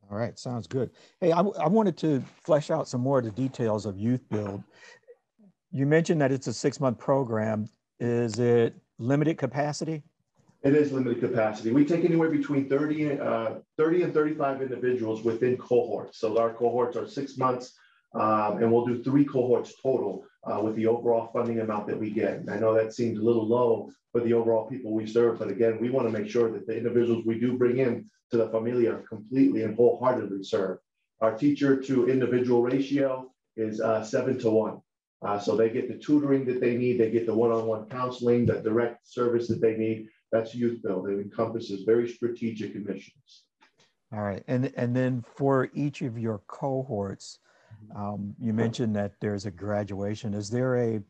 All 0.09 0.17
right, 0.17 0.37
sounds 0.37 0.67
good. 0.67 0.91
Hey, 1.19 1.31
I, 1.31 1.39
I 1.39 1.67
wanted 1.67 1.97
to 1.99 2.21
flesh 2.43 2.69
out 2.69 2.87
some 2.87 3.01
more 3.01 3.19
of 3.19 3.25
the 3.25 3.31
details 3.31 3.85
of 3.85 3.97
Youth 3.97 4.21
Build. 4.29 4.63
You 5.71 5.85
mentioned 5.85 6.21
that 6.21 6.31
it's 6.31 6.47
a 6.47 6.53
six 6.53 6.79
month 6.79 6.99
program. 6.99 7.67
Is 7.99 8.39
it 8.39 8.75
limited 8.99 9.37
capacity? 9.37 10.03
It 10.63 10.75
is 10.75 10.91
limited 10.91 11.21
capacity. 11.21 11.71
We 11.71 11.85
take 11.85 12.05
anywhere 12.05 12.29
between 12.29 12.69
30, 12.69 13.19
uh, 13.19 13.53
30 13.77 14.03
and 14.03 14.13
35 14.13 14.61
individuals 14.61 15.23
within 15.23 15.57
cohorts. 15.57 16.19
So 16.19 16.37
our 16.37 16.53
cohorts 16.53 16.95
are 16.97 17.07
six 17.07 17.37
months, 17.37 17.73
um, 18.13 18.57
and 18.57 18.71
we'll 18.71 18.85
do 18.85 19.03
three 19.03 19.25
cohorts 19.25 19.73
total 19.81 20.25
uh, 20.43 20.59
with 20.61 20.75
the 20.75 20.87
overall 20.87 21.29
funding 21.31 21.59
amount 21.59 21.87
that 21.87 21.99
we 21.99 22.09
get. 22.09 22.33
And 22.33 22.49
I 22.49 22.57
know 22.57 22.73
that 22.73 22.93
seems 22.93 23.19
a 23.19 23.23
little 23.23 23.47
low 23.47 23.89
for 24.11 24.21
the 24.21 24.33
overall 24.33 24.67
people 24.67 24.91
we 24.91 25.07
serve, 25.07 25.39
but 25.39 25.49
again, 25.49 25.79
we 25.79 25.89
want 25.89 26.07
to 26.07 26.17
make 26.17 26.29
sure 26.29 26.51
that 26.51 26.67
the 26.67 26.75
individuals 26.75 27.25
we 27.25 27.39
do 27.39 27.57
bring 27.57 27.77
in 27.77 28.09
to 28.31 28.37
the 28.37 28.49
familia 28.49 28.93
are 28.93 29.03
completely 29.07 29.63
and 29.63 29.75
wholeheartedly 29.75 30.43
served. 30.43 30.81
Our 31.21 31.37
teacher 31.37 31.81
to 31.81 32.09
individual 32.09 32.63
ratio 32.63 33.31
is 33.55 33.79
uh, 33.79 34.03
seven 34.03 34.39
to 34.39 34.49
one. 34.49 34.81
Uh, 35.21 35.37
so 35.37 35.55
they 35.55 35.69
get 35.69 35.87
the 35.87 35.97
tutoring 35.97 36.45
that 36.45 36.59
they 36.59 36.75
need, 36.75 36.99
they 36.99 37.11
get 37.11 37.27
the 37.27 37.33
one-on-one 37.33 37.87
counseling, 37.89 38.45
the 38.45 38.55
direct 38.55 39.07
service 39.07 39.47
that 39.47 39.61
they 39.61 39.77
need, 39.77 40.07
that's 40.31 40.55
Youth 40.55 40.81
Build. 40.81 41.09
It 41.09 41.19
encompasses 41.19 41.83
very 41.83 42.09
strategic 42.09 42.73
initiatives. 42.75 43.43
All 44.11 44.21
right. 44.21 44.43
And, 44.47 44.73
and 44.75 44.95
then 44.95 45.23
for 45.35 45.69
each 45.73 46.01
of 46.01 46.17
your 46.17 46.39
cohorts, 46.47 47.39
um, 47.95 48.35
you 48.39 48.53
mentioned 48.53 48.95
that 48.95 49.13
there's 49.19 49.45
a 49.45 49.51
graduation. 49.51 50.33
Is 50.33 50.49
there 50.49 50.77
a, 50.77 51.01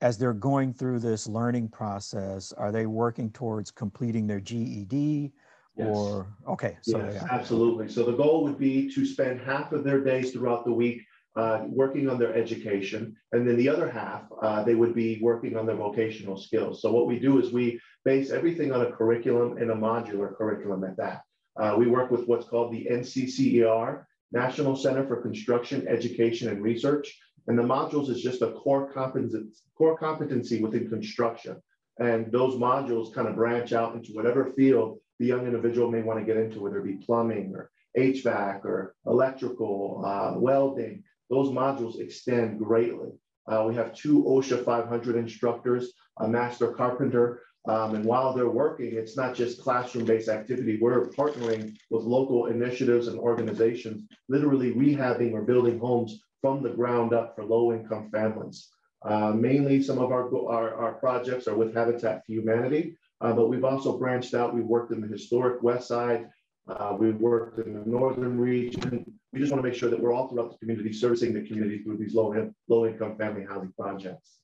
as 0.00 0.18
they're 0.18 0.32
going 0.32 0.72
through 0.72 1.00
this 1.00 1.26
learning 1.26 1.68
process, 1.68 2.52
are 2.52 2.72
they 2.72 2.86
working 2.86 3.30
towards 3.30 3.70
completing 3.70 4.26
their 4.26 4.40
GED? 4.40 5.32
Yes. 5.76 5.88
Or, 5.88 6.26
okay. 6.48 6.76
So 6.82 6.98
yes, 6.98 7.14
yeah. 7.14 7.28
absolutely. 7.30 7.88
So 7.88 8.04
the 8.04 8.16
goal 8.16 8.42
would 8.44 8.58
be 8.58 8.92
to 8.92 9.06
spend 9.06 9.40
half 9.40 9.72
of 9.72 9.84
their 9.84 10.02
days 10.02 10.32
throughout 10.32 10.64
the 10.64 10.72
week 10.72 11.02
uh, 11.36 11.62
working 11.68 12.08
on 12.08 12.18
their 12.18 12.34
education. 12.34 13.16
And 13.30 13.46
then 13.46 13.56
the 13.56 13.68
other 13.68 13.88
half, 13.88 14.22
uh, 14.42 14.64
they 14.64 14.74
would 14.74 14.92
be 14.92 15.20
working 15.22 15.56
on 15.56 15.66
their 15.66 15.76
vocational 15.76 16.36
skills. 16.36 16.82
So 16.82 16.90
what 16.90 17.06
we 17.06 17.20
do 17.20 17.40
is 17.40 17.52
we 17.52 17.80
base 18.04 18.30
everything 18.30 18.72
on 18.72 18.80
a 18.82 18.90
curriculum 18.90 19.56
and 19.58 19.70
a 19.70 19.74
modular 19.74 20.36
curriculum 20.36 20.82
at 20.82 20.96
that. 20.96 21.22
Uh, 21.56 21.76
we 21.78 21.86
work 21.86 22.10
with 22.10 22.26
what's 22.26 22.48
called 22.48 22.72
the 22.72 22.88
NCCER, 22.90 24.04
National 24.32 24.76
Center 24.76 25.06
for 25.06 25.22
Construction, 25.22 25.86
Education, 25.88 26.48
and 26.48 26.62
Research. 26.62 27.18
And 27.46 27.58
the 27.58 27.62
modules 27.62 28.10
is 28.10 28.22
just 28.22 28.42
a 28.42 28.52
core 28.52 28.92
competency, 28.92 29.48
core 29.76 29.96
competency 29.96 30.60
within 30.60 30.88
construction. 30.88 31.56
And 31.98 32.30
those 32.30 32.54
modules 32.54 33.12
kind 33.12 33.26
of 33.26 33.34
branch 33.34 33.72
out 33.72 33.94
into 33.94 34.12
whatever 34.12 34.46
field 34.46 34.98
the 35.18 35.26
young 35.26 35.46
individual 35.46 35.90
may 35.90 36.02
want 36.02 36.20
to 36.20 36.24
get 36.24 36.36
into, 36.36 36.60
whether 36.60 36.78
it 36.78 36.84
be 36.84 37.04
plumbing 37.04 37.52
or 37.54 37.70
HVAC 37.96 38.64
or 38.64 38.94
electrical, 39.06 40.02
uh, 40.04 40.38
welding. 40.38 41.02
Those 41.30 41.48
modules 41.48 41.98
extend 41.98 42.58
greatly. 42.58 43.10
Uh, 43.46 43.64
we 43.66 43.74
have 43.74 43.94
two 43.94 44.22
OSHA 44.24 44.64
500 44.64 45.16
instructors, 45.16 45.92
a 46.18 46.28
master 46.28 46.72
carpenter, 46.72 47.40
um, 47.66 47.94
and 47.94 48.04
while 48.04 48.32
they're 48.32 48.48
working, 48.48 48.94
it's 48.94 49.16
not 49.16 49.34
just 49.34 49.62
classroom-based 49.62 50.28
activity. 50.28 50.78
We're 50.80 51.06
partnering 51.08 51.76
with 51.90 52.04
local 52.04 52.46
initiatives 52.46 53.08
and 53.08 53.18
organizations, 53.18 54.04
literally 54.28 54.72
rehabbing 54.72 55.32
or 55.32 55.42
building 55.42 55.78
homes 55.78 56.22
from 56.40 56.62
the 56.62 56.70
ground 56.70 57.12
up 57.12 57.34
for 57.34 57.44
low-income 57.44 58.10
families. 58.10 58.68
Uh, 59.02 59.32
mainly, 59.32 59.82
some 59.82 59.98
of 59.98 60.10
our, 60.12 60.34
our, 60.48 60.74
our, 60.74 60.92
projects 60.94 61.46
are 61.46 61.54
with 61.54 61.74
Habitat 61.74 62.22
for 62.26 62.32
Humanity, 62.32 62.96
uh, 63.20 63.32
but 63.32 63.48
we've 63.48 63.64
also 63.64 63.96
branched 63.96 64.34
out. 64.34 64.54
We've 64.54 64.64
worked 64.64 64.92
in 64.92 65.00
the 65.00 65.06
historic 65.06 65.62
West 65.62 65.86
Side. 65.86 66.28
Uh, 66.68 66.96
we've 66.98 67.16
worked 67.16 67.58
in 67.64 67.74
the 67.74 67.88
northern 67.88 68.38
region. 68.38 69.04
We 69.32 69.38
just 69.38 69.52
want 69.52 69.62
to 69.62 69.68
make 69.68 69.78
sure 69.78 69.88
that 69.88 70.00
we're 70.00 70.12
all 70.12 70.28
throughout 70.28 70.50
the 70.50 70.58
community, 70.58 70.92
servicing 70.92 71.32
the 71.32 71.46
community 71.46 71.82
through 71.82 71.98
these 71.98 72.14
low, 72.14 72.50
low 72.68 72.86
income 72.86 73.16
family 73.16 73.44
housing 73.48 73.72
projects. 73.78 74.38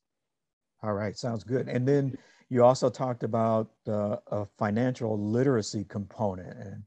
All 0.83 0.93
right, 0.93 1.17
sounds 1.17 1.43
good. 1.43 1.69
And 1.69 1.89
then 1.89 2.17
you 2.55 2.65
also 2.65 2.89
talked 2.89 3.25
about 3.25 3.69
uh, 3.89 4.17
a 4.29 4.47
financial 4.57 5.19
literacy 5.19 5.85
component. 5.85 6.57
And 6.57 6.85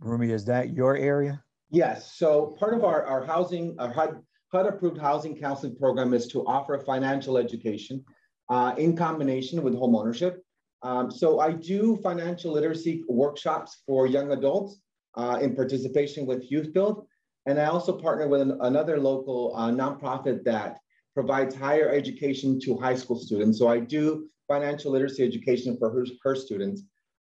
Rumi, 0.00 0.32
is 0.32 0.44
that 0.46 0.74
your 0.74 0.96
area? 0.96 1.42
Yes. 1.70 2.16
So 2.16 2.56
part 2.58 2.74
of 2.74 2.82
our, 2.82 3.04
our 3.04 3.24
housing, 3.24 3.76
our 3.78 3.92
HUD, 3.92 4.20
HUD 4.52 4.66
approved 4.66 4.98
housing 4.98 5.36
counseling 5.36 5.76
program 5.76 6.12
is 6.12 6.26
to 6.28 6.44
offer 6.44 6.76
financial 6.80 7.38
education 7.38 8.04
uh, 8.48 8.74
in 8.76 8.96
combination 8.96 9.62
with 9.62 9.76
home 9.76 9.94
ownership. 9.94 10.42
Um, 10.82 11.08
so 11.10 11.38
I 11.38 11.52
do 11.52 11.98
financial 12.02 12.52
literacy 12.52 13.04
workshops 13.08 13.82
for 13.86 14.08
young 14.08 14.32
adults 14.32 14.80
uh, 15.16 15.38
in 15.40 15.54
participation 15.54 16.26
with 16.26 16.50
Youth 16.50 16.72
Build. 16.72 17.06
And 17.46 17.60
I 17.60 17.66
also 17.66 17.96
partner 17.96 18.26
with 18.26 18.40
an, 18.40 18.58
another 18.60 18.98
local 18.98 19.54
uh, 19.54 19.70
nonprofit 19.70 20.42
that 20.44 20.78
provides 21.14 21.54
higher 21.54 21.90
education 21.90 22.58
to 22.60 22.76
high 22.76 22.96
school 22.96 23.20
students. 23.20 23.56
So 23.60 23.68
I 23.68 23.78
do 23.78 24.28
financial 24.46 24.92
literacy 24.92 25.22
education 25.24 25.76
for 25.78 25.90
her, 25.90 26.06
her 26.22 26.34
students. 26.34 26.82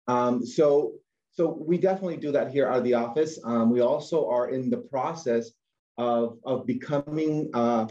Um, 0.09 0.45
so, 0.45 0.95
so 1.33 1.63
we 1.67 1.79
definitely 1.79 2.17
do 2.17 2.33
that 2.33 2.51
here 2.51 2.69
out 2.69 2.79
of 2.79 2.85
the 2.85 2.95
office. 2.95 3.39
Um, 3.45 3.71
we 3.71 3.81
also 3.81 4.29
are 4.29 4.51
in 4.51 4.71
the 4.71 4.79
process 4.79 5.51
of, 5.99 6.39
of 6.45 6.67
becoming 6.67 7.51
uh, 7.55 7.87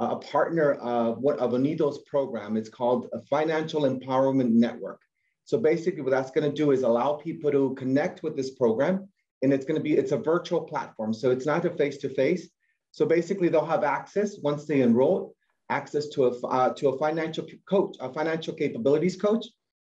a 0.00 0.16
partner 0.16 0.72
of 0.74 1.18
what 1.18 1.38
of 1.38 1.52
Anido's 1.52 1.98
program. 2.06 2.56
It's 2.56 2.68
called 2.68 3.08
a 3.12 3.20
Financial 3.22 3.82
Empowerment 3.82 4.50
Network. 4.50 5.00
So 5.44 5.58
basically 5.58 6.02
what 6.02 6.10
that's 6.10 6.30
gonna 6.30 6.52
do 6.52 6.70
is 6.70 6.82
allow 6.82 7.14
people 7.14 7.50
to 7.50 7.74
connect 7.74 8.22
with 8.22 8.36
this 8.36 8.50
program 8.50 9.08
and 9.42 9.52
it's 9.52 9.64
gonna 9.64 9.80
be, 9.80 9.94
it's 9.94 10.12
a 10.12 10.16
virtual 10.16 10.62
platform. 10.62 11.12
So 11.12 11.30
it's 11.30 11.46
not 11.46 11.64
a 11.64 11.70
face-to-face. 11.70 12.46
-face. 12.46 12.50
So 12.90 13.06
basically 13.06 13.48
they'll 13.48 13.74
have 13.76 13.84
access 13.84 14.38
once 14.38 14.66
they 14.66 14.80
enroll 14.80 15.34
access 15.78 16.06
to 16.14 16.18
a, 16.26 16.32
uh, 16.46 16.70
to 16.74 16.84
a 16.90 16.98
financial 16.98 17.44
coach, 17.68 17.96
a 18.00 18.12
financial 18.12 18.54
capabilities 18.62 19.16
coach, 19.16 19.44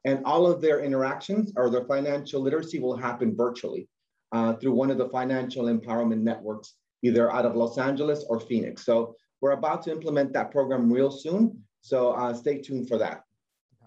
and 0.04 0.24
all 0.24 0.46
of 0.50 0.60
their 0.60 0.78
interactions 0.88 1.52
or 1.56 1.68
their 1.70 1.84
financial 1.84 2.40
literacy 2.40 2.78
will 2.78 2.96
happen 2.96 3.36
virtually 3.36 3.88
uh, 4.32 4.54
through 4.54 4.72
one 4.72 4.90
of 4.90 4.98
the 4.98 5.08
financial 5.08 5.64
empowerment 5.66 6.22
networks, 6.30 6.74
either 7.02 7.24
out 7.36 7.46
of 7.46 7.54
Los 7.54 7.76
Angeles 7.78 8.24
or 8.28 8.40
Phoenix. 8.40 8.84
So 8.84 9.14
we're 9.40 9.52
about 9.52 9.82
to 9.84 9.90
implement 9.90 10.32
that 10.32 10.50
program 10.50 10.92
real 10.92 11.10
soon. 11.10 11.62
So 11.80 12.12
uh, 12.12 12.32
stay 12.34 12.60
tuned 12.60 12.88
for 12.88 12.98
that. 12.98 13.22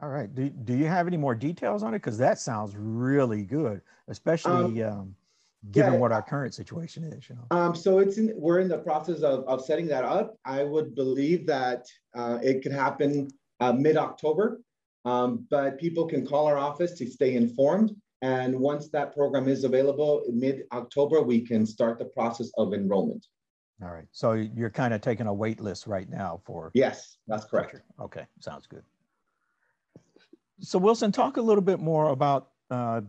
All 0.01 0.09
right. 0.09 0.33
Do, 0.33 0.49
do 0.49 0.73
you 0.75 0.85
have 0.85 1.07
any 1.07 1.17
more 1.17 1.35
details 1.35 1.83
on 1.83 1.93
it? 1.93 1.99
Because 1.99 2.17
that 2.19 2.39
sounds 2.39 2.73
really 2.77 3.43
good, 3.43 3.81
especially 4.07 4.81
um, 4.83 4.91
um, 4.91 5.15
given 5.71 5.93
yeah, 5.93 5.99
what 5.99 6.11
our 6.11 6.21
current 6.21 6.53
situation 6.53 7.03
is. 7.03 7.29
You 7.29 7.35
know? 7.35 7.57
um, 7.57 7.75
so 7.75 7.99
it's 7.99 8.17
in, 8.17 8.33
we're 8.35 8.59
in 8.59 8.67
the 8.67 8.77
process 8.77 9.21
of, 9.21 9.43
of 9.45 9.63
setting 9.63 9.87
that 9.87 10.05
up. 10.05 10.35
I 10.45 10.63
would 10.63 10.95
believe 10.95 11.45
that 11.47 11.85
uh, 12.15 12.39
it 12.41 12.61
could 12.61 12.71
happen 12.71 13.29
uh, 13.59 13.73
mid-October, 13.73 14.61
um, 15.05 15.45
but 15.49 15.77
people 15.77 16.05
can 16.07 16.25
call 16.25 16.47
our 16.47 16.57
office 16.57 16.93
to 16.99 17.09
stay 17.09 17.35
informed. 17.35 17.91
And 18.21 18.59
once 18.59 18.89
that 18.89 19.13
program 19.13 19.47
is 19.47 19.63
available 19.63 20.23
mid-October, 20.31 21.21
we 21.21 21.41
can 21.41 21.65
start 21.65 21.99
the 21.99 22.05
process 22.05 22.51
of 22.57 22.73
enrollment. 22.73 23.25
All 23.81 23.89
right. 23.89 24.07
So 24.11 24.33
you're 24.33 24.69
kind 24.69 24.93
of 24.93 24.99
taking 24.99 25.27
a 25.27 25.33
wait 25.33 25.61
list 25.61 25.87
right 25.87 26.09
now 26.09 26.41
for. 26.45 26.69
Yes, 26.73 27.17
that's 27.27 27.45
correct. 27.45 27.81
Okay, 27.99 28.25
sounds 28.39 28.67
good. 28.67 28.83
So 30.59 30.77
Wilson, 30.77 31.13
talk 31.13 31.37
a 31.37 31.41
little 31.41 31.61
bit 31.61 31.79
more 31.79 32.09
about 32.09 32.49
uh, 32.69 33.01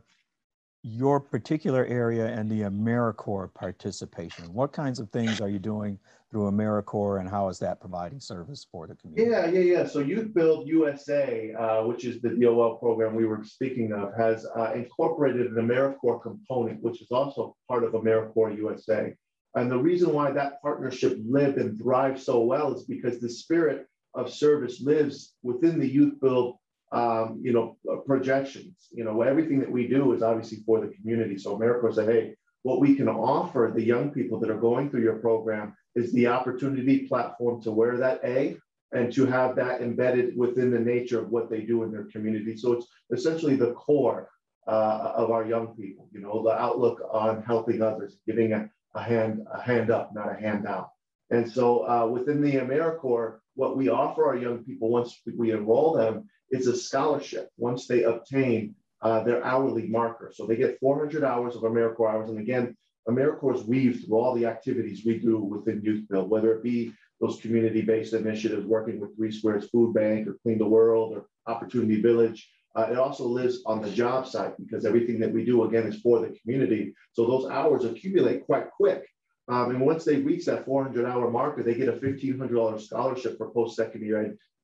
your 0.82 1.20
particular 1.20 1.84
area 1.86 2.26
and 2.26 2.50
the 2.50 2.62
AmeriCorps 2.62 3.52
participation. 3.52 4.52
What 4.52 4.72
kinds 4.72 4.98
of 4.98 5.10
things 5.10 5.40
are 5.40 5.48
you 5.48 5.58
doing 5.58 5.98
through 6.30 6.50
AmeriCorps 6.50 7.20
and 7.20 7.28
how 7.28 7.48
is 7.48 7.58
that 7.58 7.80
providing 7.80 8.20
service 8.20 8.66
for 8.70 8.86
the 8.86 8.94
community? 8.94 9.30
Yeah, 9.30 9.46
yeah, 9.46 9.78
yeah. 9.78 9.86
So 9.86 9.98
Youth 9.98 10.32
Build 10.32 10.68
USA, 10.68 11.52
uh, 11.52 11.86
which 11.86 12.04
is 12.04 12.22
the 12.22 12.30
DOL 12.30 12.76
program 12.76 13.14
we 13.14 13.26
were 13.26 13.44
speaking 13.44 13.92
of, 13.92 14.14
has 14.16 14.46
uh, 14.56 14.72
incorporated 14.72 15.48
an 15.48 15.56
AmeriCorps 15.56 16.22
component, 16.22 16.82
which 16.82 17.02
is 17.02 17.08
also 17.10 17.56
part 17.68 17.84
of 17.84 17.92
AmeriCorps 17.92 18.56
USA. 18.56 19.14
And 19.56 19.70
the 19.70 19.78
reason 19.78 20.14
why 20.14 20.30
that 20.30 20.62
partnership 20.62 21.18
lived 21.26 21.58
and 21.58 21.76
thrived 21.76 22.20
so 22.20 22.40
well 22.40 22.72
is 22.72 22.84
because 22.84 23.20
the 23.20 23.28
spirit 23.28 23.86
of 24.14 24.32
service 24.32 24.80
lives 24.80 25.34
within 25.42 25.78
the 25.78 25.88
Youth 25.88 26.20
Build 26.20 26.56
um, 26.92 27.40
you 27.42 27.52
know, 27.52 27.76
uh, 27.90 27.96
projections. 27.96 28.88
You 28.92 29.04
know, 29.04 29.22
everything 29.22 29.60
that 29.60 29.70
we 29.70 29.86
do 29.86 30.12
is 30.12 30.22
obviously 30.22 30.58
for 30.66 30.80
the 30.80 30.88
community. 30.88 31.38
So 31.38 31.56
AmeriCorps 31.56 31.94
said, 31.94 32.08
hey, 32.08 32.34
what 32.62 32.80
we 32.80 32.94
can 32.94 33.08
offer 33.08 33.72
the 33.74 33.82
young 33.82 34.10
people 34.10 34.38
that 34.40 34.50
are 34.50 34.58
going 34.58 34.90
through 34.90 35.02
your 35.02 35.16
program 35.16 35.74
is 35.94 36.12
the 36.12 36.26
opportunity 36.26 37.06
platform 37.06 37.62
to 37.62 37.70
wear 37.70 37.96
that 37.96 38.20
A 38.24 38.56
and 38.92 39.12
to 39.12 39.24
have 39.26 39.56
that 39.56 39.80
embedded 39.80 40.36
within 40.36 40.70
the 40.70 40.78
nature 40.78 41.20
of 41.20 41.30
what 41.30 41.48
they 41.48 41.60
do 41.60 41.84
in 41.84 41.92
their 41.92 42.04
community. 42.04 42.56
So 42.56 42.72
it's 42.72 42.86
essentially 43.12 43.56
the 43.56 43.72
core 43.72 44.28
uh, 44.66 45.12
of 45.16 45.30
our 45.30 45.44
young 45.44 45.68
people, 45.74 46.08
you 46.12 46.20
know, 46.20 46.42
the 46.42 46.50
outlook 46.50 47.00
on 47.10 47.42
helping 47.42 47.82
others, 47.82 48.18
giving 48.26 48.52
a, 48.52 48.68
a 48.94 49.02
hand, 49.02 49.46
a 49.52 49.60
hand 49.60 49.90
up, 49.90 50.10
not 50.14 50.30
a 50.30 50.40
handout. 50.40 50.90
And 51.30 51.50
so 51.50 51.88
uh, 51.88 52.06
within 52.06 52.42
the 52.42 52.54
AmeriCorps, 52.54 53.38
what 53.54 53.76
we 53.76 53.88
offer 53.88 54.26
our 54.26 54.36
young 54.36 54.64
people 54.64 54.90
once 54.90 55.20
we 55.36 55.52
enroll 55.52 55.94
them 55.94 56.28
is 56.50 56.66
a 56.66 56.76
scholarship 56.76 57.48
once 57.56 57.86
they 57.86 58.04
obtain 58.04 58.74
uh, 59.02 59.22
their 59.22 59.44
hourly 59.44 59.86
marker. 59.86 60.30
So 60.34 60.46
they 60.46 60.56
get 60.56 60.78
400 60.80 61.24
hours 61.24 61.56
of 61.56 61.62
AmeriCorps 61.62 62.12
hours. 62.12 62.30
And 62.30 62.38
again, 62.38 62.76
AmeriCorps 63.08 63.60
is 63.60 63.64
weaved 63.64 64.04
through 64.04 64.16
all 64.16 64.34
the 64.34 64.46
activities 64.46 65.04
we 65.04 65.18
do 65.18 65.38
within 65.38 65.82
Youth 65.82 66.06
Build, 66.08 66.28
whether 66.28 66.52
it 66.52 66.62
be 66.62 66.92
those 67.20 67.40
community-based 67.40 68.12
initiatives 68.14 68.66
working 68.66 69.00
with 69.00 69.16
Three 69.16 69.30
Squares 69.30 69.68
Food 69.70 69.94
Bank 69.94 70.28
or 70.28 70.36
Clean 70.42 70.58
the 70.58 70.66
World 70.66 71.12
or 71.14 71.26
Opportunity 71.46 72.00
Village. 72.00 72.48
Uh, 72.76 72.88
it 72.90 72.98
also 72.98 73.24
lives 73.24 73.62
on 73.66 73.82
the 73.82 73.90
job 73.90 74.26
site 74.26 74.56
because 74.58 74.84
everything 74.84 75.18
that 75.20 75.32
we 75.32 75.44
do, 75.44 75.64
again, 75.64 75.86
is 75.86 76.00
for 76.00 76.20
the 76.20 76.36
community. 76.40 76.94
So 77.12 77.26
those 77.26 77.50
hours 77.50 77.84
accumulate 77.84 78.46
quite 78.46 78.70
quick. 78.70 79.06
Um, 79.48 79.70
and 79.70 79.80
once 79.80 80.04
they 80.04 80.16
reach 80.16 80.46
that 80.46 80.64
400 80.64 81.04
hour 81.04 81.28
marker, 81.30 81.64
they 81.64 81.74
get 81.74 81.88
a 81.88 81.92
$1,500 81.92 82.80
scholarship 82.80 83.36
for 83.36 83.50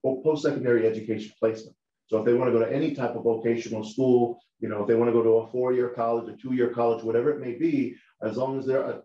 post-secondary 0.03 0.87
education 0.87 1.33
placement. 1.39 1.77
So 2.07 2.19
if 2.19 2.25
they 2.25 2.35
want 2.35 2.53
to 2.53 2.59
go 2.59 2.65
to 2.65 2.73
any 2.73 2.95
type 2.95 3.17
of 3.17 3.25
vocational 3.25 3.85
school, 3.85 4.39
you 4.61 4.69
know, 4.69 4.83
if 4.83 4.87
they 4.87 4.95
want 4.95 5.09
to 5.09 5.13
go 5.13 5.23
to 5.23 5.31
a 5.31 5.51
four-year 5.51 5.91
college, 5.91 6.33
a 6.33 6.37
two-year 6.37 6.71
college, 6.71 7.03
whatever 7.03 7.31
it 7.31 7.41
may 7.41 7.55
be, 7.55 7.97
as 8.23 8.37
long 8.37 8.59
as 8.59 8.67
they're, 8.67 8.85
uh, 8.85 8.99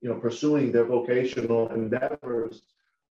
you 0.00 0.08
know, 0.10 0.16
pursuing 0.16 0.70
their 0.70 0.84
vocational 0.84 1.68
endeavors, 1.72 2.62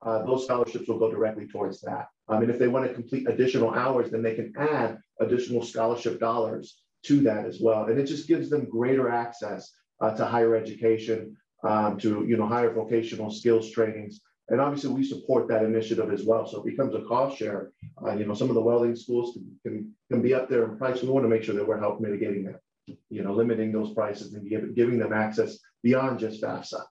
uh, 0.02 0.24
those 0.24 0.44
scholarships 0.44 0.88
will 0.88 0.98
go 0.98 1.10
directly 1.10 1.46
towards 1.46 1.80
that. 1.80 2.06
I 2.28 2.38
mean, 2.38 2.50
if 2.50 2.58
they 2.58 2.68
want 2.68 2.86
to 2.86 2.94
complete 2.94 3.28
additional 3.28 3.74
hours, 3.74 4.10
then 4.10 4.22
they 4.22 4.34
can 4.34 4.52
add 4.56 4.98
additional 5.20 5.62
scholarship 5.62 6.20
dollars 6.20 6.80
to 7.04 7.20
that 7.22 7.44
as 7.46 7.58
well. 7.60 7.86
And 7.86 7.98
it 7.98 8.06
just 8.06 8.28
gives 8.28 8.48
them 8.48 8.68
greater 8.70 9.10
access 9.10 9.72
uh, 10.00 10.14
to 10.16 10.24
higher 10.24 10.54
education, 10.54 11.36
um, 11.64 11.98
to, 11.98 12.24
you 12.28 12.36
know, 12.36 12.46
higher 12.46 12.72
vocational 12.72 13.30
skills 13.30 13.72
trainings, 13.72 14.20
and 14.50 14.60
obviously, 14.60 14.90
we 14.90 15.04
support 15.04 15.48
that 15.48 15.64
initiative 15.64 16.10
as 16.10 16.24
well. 16.24 16.46
So 16.46 16.60
it 16.60 16.66
becomes 16.66 16.94
a 16.94 17.02
cost 17.02 17.36
share. 17.38 17.70
Uh, 18.02 18.14
you 18.14 18.24
know, 18.24 18.34
some 18.34 18.48
of 18.48 18.54
the 18.54 18.62
welding 18.62 18.96
schools 18.96 19.34
can, 19.34 19.46
can, 19.64 19.92
can 20.10 20.22
be 20.22 20.32
up 20.32 20.48
there 20.48 20.64
in 20.64 20.78
price. 20.78 21.02
We 21.02 21.08
want 21.08 21.24
to 21.24 21.28
make 21.28 21.44
sure 21.44 21.54
that 21.54 21.66
we're 21.66 21.78
help 21.78 22.00
mitigating 22.00 22.44
that, 22.44 22.60
you 23.10 23.22
know, 23.22 23.34
limiting 23.34 23.72
those 23.72 23.92
prices 23.92 24.34
and 24.34 24.48
give, 24.48 24.74
giving 24.74 24.98
them 24.98 25.12
access 25.12 25.58
beyond 25.82 26.18
just 26.18 26.42
FAFSA. 26.42 26.82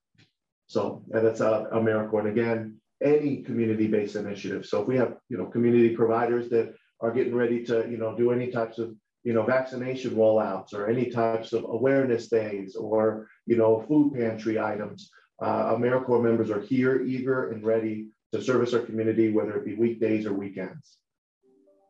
So 0.67 1.03
and 1.11 1.25
that's 1.25 1.41
uh, 1.41 1.65
AmeriCorps. 1.73 2.19
And 2.19 2.27
again, 2.27 2.77
any 3.03 3.41
community-based 3.43 4.15
initiative. 4.15 4.65
So 4.65 4.81
if 4.81 4.87
we 4.87 4.97
have, 4.97 5.15
you 5.29 5.37
know, 5.37 5.45
community 5.45 5.95
providers 5.95 6.49
that 6.49 6.73
are 6.99 7.11
getting 7.11 7.35
ready 7.35 7.63
to, 7.65 7.87
you 7.89 7.97
know, 7.97 8.15
do 8.15 8.31
any 8.31 8.47
types 8.51 8.77
of, 8.79 8.95
you 9.23 9.33
know, 9.33 9.43
vaccination 9.43 10.15
rollouts 10.15 10.73
or 10.73 10.87
any 10.87 11.09
types 11.09 11.53
of 11.53 11.63
awareness 11.63 12.27
days 12.27 12.75
or, 12.75 13.27
you 13.45 13.57
know, 13.57 13.83
food 13.87 14.13
pantry 14.13 14.59
items, 14.59 15.09
uh, 15.39 15.75
AmeriCorps 15.75 16.23
members 16.23 16.49
are 16.49 16.61
here, 16.61 17.01
eager, 17.01 17.51
and 17.51 17.63
ready 17.63 18.07
to 18.33 18.41
service 18.41 18.73
our 18.73 18.81
community, 18.81 19.31
whether 19.31 19.55
it 19.55 19.65
be 19.65 19.75
weekdays 19.75 20.25
or 20.25 20.33
weekends. 20.33 20.97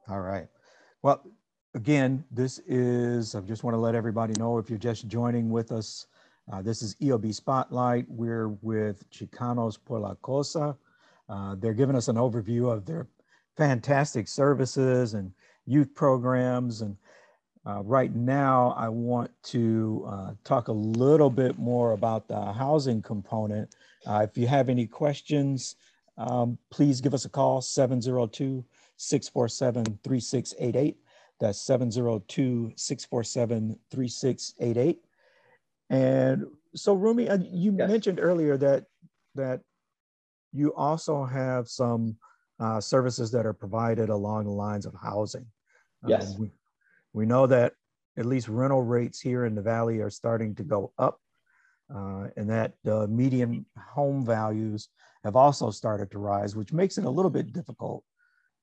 All 0.10 0.22
right. 0.22 0.48
Well, 1.02 1.24
again, 1.74 2.24
this 2.32 2.60
is, 2.60 3.36
I 3.36 3.42
just 3.42 3.64
want 3.64 3.74
to 3.74 3.80
let 3.80 3.96
everybody 3.96 4.34
know 4.38 4.58
if 4.58 4.70
you're 4.70 4.80
just 4.80 5.08
joining 5.08 5.50
with 5.50 5.72
us, 5.72 6.08
uh, 6.52 6.62
this 6.62 6.82
is 6.82 6.96
EOB 6.96 7.34
Spotlight. 7.34 8.06
We're 8.08 8.50
with 8.50 9.10
Chicanos 9.10 9.78
por 9.84 10.00
la 10.00 10.16
Causa. 10.16 10.78
Uh, 11.28 11.56
they're 11.56 11.74
giving 11.74 11.96
us 11.96 12.08
an 12.08 12.16
overview 12.16 12.72
of 12.72 12.86
their 12.86 13.08
fantastic 13.58 14.28
services 14.28 15.14
and 15.14 15.32
youth 15.66 15.94
programs. 15.94 16.82
And 16.82 16.96
uh, 17.68 17.82
right 17.84 18.16
now, 18.16 18.74
I 18.78 18.88
want 18.88 19.30
to 19.46 20.06
uh, 20.08 20.32
talk 20.46 20.70
a 20.70 20.74
little 20.74 21.30
bit 21.30 21.60
more 21.60 21.92
about 21.92 22.28
the 22.28 22.54
housing 22.54 23.02
component. 23.02 23.76
Uh, 24.06 24.26
if 24.30 24.38
you 24.38 24.48
have 24.48 24.70
any 24.70 24.88
questions, 24.88 25.76
um, 26.18 26.58
please 26.72 27.02
give 27.02 27.14
us 27.14 27.26
a 27.26 27.30
call 27.30 27.62
702 27.62 28.64
647 28.96 30.00
3688. 30.02 30.98
That's 31.42 31.62
702 31.62 32.72
647 32.76 33.78
3688. 33.92 35.00
And 35.90 36.46
so, 36.74 36.94
Rumi, 36.94 37.28
uh, 37.28 37.38
you 37.52 37.76
yes. 37.78 37.90
mentioned 37.90 38.20
earlier 38.22 38.56
that 38.58 38.86
that 39.36 39.60
you 40.54 40.74
also 40.74 41.26
have 41.26 41.68
some 41.68 42.16
uh, 42.62 42.80
services 42.80 43.30
that 43.32 43.46
are 43.46 43.54
provided 43.54 44.08
along 44.08 44.46
the 44.46 44.52
lines 44.52 44.86
of 44.86 44.94
housing. 44.96 45.46
Yes. 46.06 46.36
Um, 46.36 46.50
we, 47.14 47.26
know 47.26 47.48
that 47.48 47.74
at 48.18 48.26
least 48.26 48.48
rental 48.48 48.84
rates 48.84 49.20
here 49.20 49.46
in 49.46 49.56
the 49.56 49.62
valley 49.62 50.00
are 50.00 50.10
starting 50.10 50.56
to 50.56 50.64
go 50.64 50.94
up, 50.98 51.20
uh, 51.94 52.28
and 52.36 52.50
that 52.50 52.74
uh, 52.90 53.08
median 53.08 53.66
home 53.78 54.26
values 54.26 54.90
have 55.24 55.36
also 55.36 55.72
started 55.72 56.12
to 56.12 56.20
rise, 56.20 56.56
which 56.56 56.74
makes 56.74 56.98
it 56.98 57.06
a 57.06 57.10
little 57.10 57.32
bit 57.32 57.54
difficult 57.54 58.04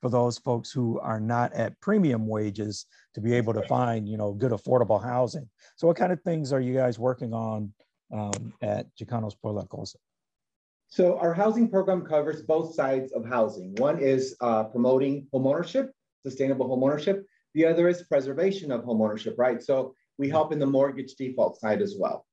for 0.04 0.10
those 0.10 0.36
folks 0.36 0.70
who 0.70 1.00
are 1.00 1.18
not 1.18 1.50
at 1.54 1.80
premium 1.80 2.26
wages 2.26 2.84
to 3.14 3.22
be 3.22 3.32
able 3.32 3.54
to 3.54 3.62
find, 3.62 4.06
you 4.06 4.18
know, 4.18 4.34
good 4.34 4.52
affordable 4.52 5.02
housing. 5.02 5.48
So, 5.76 5.86
what 5.86 5.96
kind 5.96 6.12
of 6.12 6.20
things 6.20 6.52
are 6.52 6.60
you 6.60 6.74
guys 6.74 6.98
working 6.98 7.32
on 7.32 7.72
um, 8.12 8.52
at 8.60 8.86
Chicanos 8.96 9.34
por 9.40 9.52
la 9.52 9.64
Causa? 9.64 9.96
So, 10.88 11.18
our 11.18 11.32
housing 11.32 11.68
program 11.68 12.02
covers 12.02 12.42
both 12.42 12.74
sides 12.74 13.12
of 13.12 13.24
housing. 13.24 13.74
One 13.76 13.98
is 13.98 14.36
uh, 14.42 14.64
promoting 14.64 15.26
homeownership, 15.32 15.88
sustainable 16.22 16.68
homeownership. 16.68 17.22
The 17.54 17.66
other 17.66 17.88
is 17.88 18.02
preservation 18.02 18.72
of 18.72 18.82
homeownership, 18.82 19.34
right? 19.38 19.62
So, 19.62 19.94
we 20.16 20.28
help 20.28 20.52
in 20.52 20.58
the 20.58 20.66
mortgage 20.66 21.14
default 21.14 21.58
side 21.58 21.82
as 21.82 21.96
well. 21.98 22.24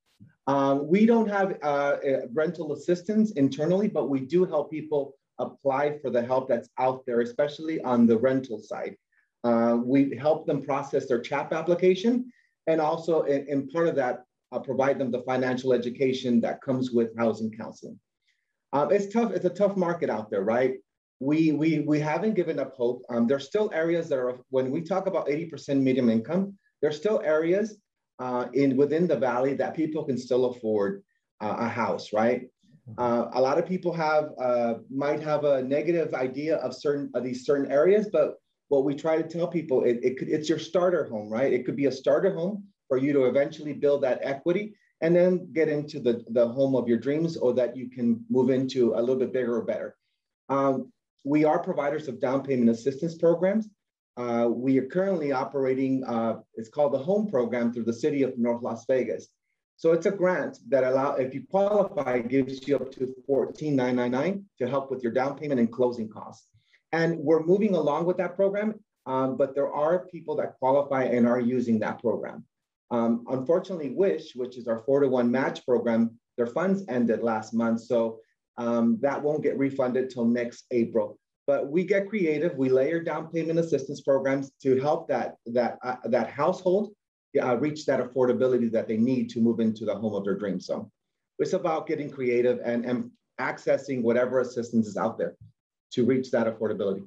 Um, 0.48 0.88
we 0.88 1.06
don't 1.06 1.30
have 1.30 1.58
uh, 1.63 1.98
rental 2.34 2.74
assistance 2.74 3.32
internally, 3.32 3.88
but 3.88 4.10
we 4.10 4.20
do 4.20 4.46
help 4.46 4.72
people 4.72 5.16
apply 5.40 5.98
for 6.00 6.10
the 6.10 6.22
help 6.22 6.48
that's 6.48 6.70
out 6.78 7.06
there, 7.06 7.22
especially 7.22 7.82
on 7.82 8.06
the 8.06 8.18
rental 8.18 8.60
side. 8.60 8.96
Uh, 9.44 9.78
we 9.84 10.16
help 10.16 10.46
them 10.46 10.62
process 10.62 11.08
their 11.08 11.20
CHAP 11.20 11.54
application, 11.54 12.32
and 12.68 12.80
also 12.80 13.24
in, 13.24 13.48
in 13.48 13.68
part 13.70 13.88
of 13.88 13.96
that, 13.96 14.24
uh, 14.51 14.60
provide 14.60 15.00
them 15.00 15.12
the 15.12 15.24
financial 15.24 15.74
education 15.74 16.42
that 16.42 16.62
comes 16.62 16.92
with 16.92 17.18
housing 17.18 17.51
counseling. 17.51 18.00
Um, 18.74 18.92
it's 18.92 19.12
tough. 19.12 19.32
It's 19.32 19.46
a 19.46 19.50
tough 19.50 19.75
market 19.75 20.10
out 20.10 20.30
there, 20.30 20.44
right? 20.44 20.75
We 21.22 21.51
we 21.51 21.80
we 21.82 22.00
haven't 22.00 22.34
given 22.34 22.60
up 22.60 22.74
hope. 22.74 23.04
Um, 23.10 23.28
there's 23.28 23.46
still 23.46 23.70
areas 23.74 24.10
that 24.10 24.18
are 24.18 24.40
when 24.50 24.72
we 24.72 24.82
talk 24.82 25.06
about 25.06 25.28
80% 25.28 25.80
medium 25.80 26.10
income. 26.10 26.58
There's 26.82 26.98
still 26.98 27.22
areas 27.24 27.78
uh, 28.20 28.48
in 28.54 28.75
within 28.75 29.08
the 29.08 29.18
valley 29.18 29.54
that 29.54 29.75
people 29.75 30.04
can 30.04 30.18
still 30.18 30.46
afford 30.46 31.04
uh, 31.40 31.58
a 31.60 31.70
house, 31.70 32.12
right? 32.12 32.50
Uh, 32.98 33.28
a 33.34 33.42
lot 33.42 33.60
of 33.60 33.66
people 33.68 33.94
have 33.94 34.32
uh, 34.42 34.74
might 34.94 35.22
have 35.22 35.44
a 35.46 35.62
negative 35.62 36.13
idea 36.16 36.58
of 36.58 36.75
certain 36.75 37.12
of 37.13 37.24
these 37.24 37.46
certain 37.46 37.72
areas, 37.72 38.10
but 38.12 38.38
what 38.70 38.84
we 38.84 38.96
try 38.96 39.22
to 39.22 39.28
tell 39.28 39.48
people, 39.48 39.84
it, 39.84 40.00
it 40.01 40.18
could, 40.18 40.30
it's 40.30 40.48
your 40.48 40.58
starter 40.58 41.04
home, 41.06 41.30
right? 41.30 41.51
It 41.51 41.66
could 41.66 41.75
be 41.75 41.88
a 41.88 41.92
starter 41.92 42.34
home 42.34 42.63
for 42.88 42.98
you 42.98 43.12
to 43.13 43.25
eventually 43.25 43.74
build 43.74 44.01
that 44.03 44.20
equity 44.24 44.74
and 45.01 45.16
then 45.16 45.51
get 45.51 45.68
into 45.68 46.00
the, 46.00 46.24
the 46.29 46.48
home 46.48 46.75
of 46.75 46.88
your 46.88 46.98
dreams 46.98 47.36
or 47.36 47.53
that 47.53 47.75
you 47.75 47.90
can 47.90 48.24
move 48.29 48.50
into 48.50 48.94
a 48.96 49.00
little 49.01 49.18
bit 49.18 49.34
bigger 49.34 49.57
or 49.57 49.64
better. 49.64 49.98
Um, 50.48 50.92
we 51.24 51.44
are 51.46 51.60
providers 51.60 52.07
of 52.07 52.20
down 52.20 52.44
payment 52.44 52.70
assistance 52.70 53.16
programs. 53.16 53.70
Uh, 54.18 54.50
we 54.51 54.77
are 54.77 54.86
currently 54.86 55.31
operating, 55.31 56.03
uh, 56.03 56.40
it's 56.55 56.70
called 56.70 56.94
the 56.94 56.98
HOME 56.98 57.29
program 57.29 57.72
through 57.72 57.86
the 57.86 57.94
city 57.94 58.24
of 58.24 58.38
North 58.38 58.62
Las 58.62 58.86
Vegas. 58.86 59.27
So 59.77 59.94
it's 59.94 60.05
a 60.05 60.12
grant 60.12 60.60
that 60.70 60.84
allow, 60.84 61.16
if 61.16 61.34
you 61.34 61.44
qualify, 61.50 62.20
gives 62.20 62.68
you 62.68 62.75
up 62.75 62.92
to 62.94 63.16
14,999 63.25 64.46
to 64.60 64.68
help 64.68 64.92
with 64.92 65.01
your 65.01 65.12
down 65.12 65.38
payment 65.38 65.60
and 65.60 65.72
closing 65.72 66.07
costs. 66.07 66.48
And 66.92 67.18
we're 67.18 67.44
moving 67.44 67.74
along 67.74 68.05
with 68.05 68.18
that 68.18 68.36
program, 68.36 68.75
um, 69.05 69.38
but 69.38 69.55
there 69.55 69.72
are 69.72 70.05
people 70.07 70.36
that 70.36 70.60
qualify 70.60 71.05
and 71.05 71.27
are 71.27 71.40
using 71.40 71.79
that 71.79 72.00
program. 72.00 72.46
Um, 72.92 73.25
unfortunately, 73.29 73.92
WISH, 73.92 74.36
which 74.36 74.57
is 74.57 74.68
our 74.68 74.79
four 74.79 75.00
to 75.00 75.07
one 75.07 75.31
match 75.31 75.66
program, 75.66 76.20
their 76.38 76.48
funds 76.48 76.84
ended 76.90 77.24
last 77.24 77.53
month. 77.53 77.81
So 77.81 78.20
um, 78.57 78.98
that 79.01 79.22
won't 79.22 79.44
get 79.44 79.57
refunded 79.57 80.09
till 80.09 80.25
next 80.25 80.66
April. 80.72 81.18
But 81.48 81.70
we 81.70 81.83
get 81.83 82.07
creative. 82.07 82.55
We 82.55 82.70
layer 82.70 83.01
down 83.01 83.27
payment 83.27 83.59
assistance 83.59 84.01
programs 84.01 84.51
to 84.61 84.79
help 84.79 85.07
that, 85.09 85.35
that, 85.48 85.79
uh, 85.83 85.96
that 86.05 86.29
household 86.29 86.94
uh, 87.42 87.57
reach 87.57 87.85
that 87.85 88.00
affordability 88.00 88.72
that 88.72 88.87
they 88.87 88.98
need 88.98 89.29
to 89.31 89.40
move 89.40 89.59
into 89.59 89.85
the 89.85 89.96
home 89.96 90.14
of 90.14 90.24
their 90.24 90.37
dreams. 90.37 90.66
So 90.66 90.92
it's 91.40 91.53
about 91.53 91.87
getting 91.87 92.09
creative 92.09 92.59
and, 92.64 92.85
and 92.85 93.11
accessing 93.40 94.01
whatever 94.01 94.40
assistance 94.40 94.87
is 94.87 94.98
out 94.98 95.18
there 95.18 95.35
to 95.94 96.05
reach 96.05 96.31
that 96.31 96.48
affordability. 96.48 97.05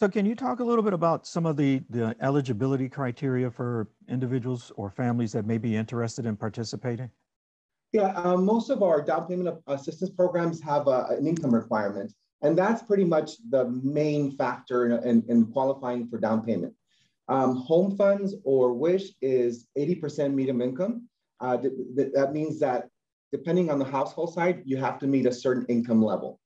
So 0.00 0.08
can 0.08 0.26
you 0.26 0.34
talk 0.34 0.58
a 0.58 0.64
little 0.64 0.82
bit 0.82 0.92
about 0.92 1.24
some 1.26 1.46
of 1.46 1.56
the, 1.56 1.80
the 1.88 2.16
eligibility 2.20 2.88
criteria 2.88 3.50
for 3.50 3.88
individuals 4.08 4.72
or 4.76 4.90
families 4.90 5.30
that 5.32 5.46
may 5.46 5.56
be 5.56 5.76
interested 5.76 6.26
in 6.26 6.36
participating? 6.36 7.10
Yeah, 7.94 8.10
um, 8.16 8.44
most 8.44 8.70
of 8.70 8.82
our 8.82 9.00
down 9.00 9.28
payment 9.28 9.56
assistance 9.68 10.10
programs 10.10 10.60
have 10.62 10.88
a, 10.88 11.06
an 11.10 11.28
income 11.28 11.54
requirement, 11.54 12.12
and 12.42 12.58
that's 12.58 12.82
pretty 12.82 13.04
much 13.04 13.36
the 13.50 13.66
main 13.84 14.36
factor 14.36 14.86
in, 14.86 15.08
in, 15.08 15.24
in 15.28 15.46
qualifying 15.52 16.08
for 16.08 16.18
down 16.18 16.44
payment. 16.44 16.74
Um, 17.28 17.54
home 17.54 17.96
funds 17.96 18.34
or 18.42 18.74
WISH 18.74 19.12
is 19.22 19.68
80% 19.78 20.34
medium 20.34 20.60
income. 20.60 21.08
Uh, 21.38 21.56
th 21.56 21.72
th 21.96 22.08
that 22.14 22.32
means 22.32 22.58
that 22.58 22.80
depending 23.30 23.70
on 23.70 23.78
the 23.78 23.90
household 23.96 24.34
side, 24.34 24.56
you 24.64 24.76
have 24.76 24.98
to 24.98 25.06
meet 25.06 25.26
a 25.26 25.38
certain 25.44 25.64
income 25.76 26.02
level. 26.02 26.40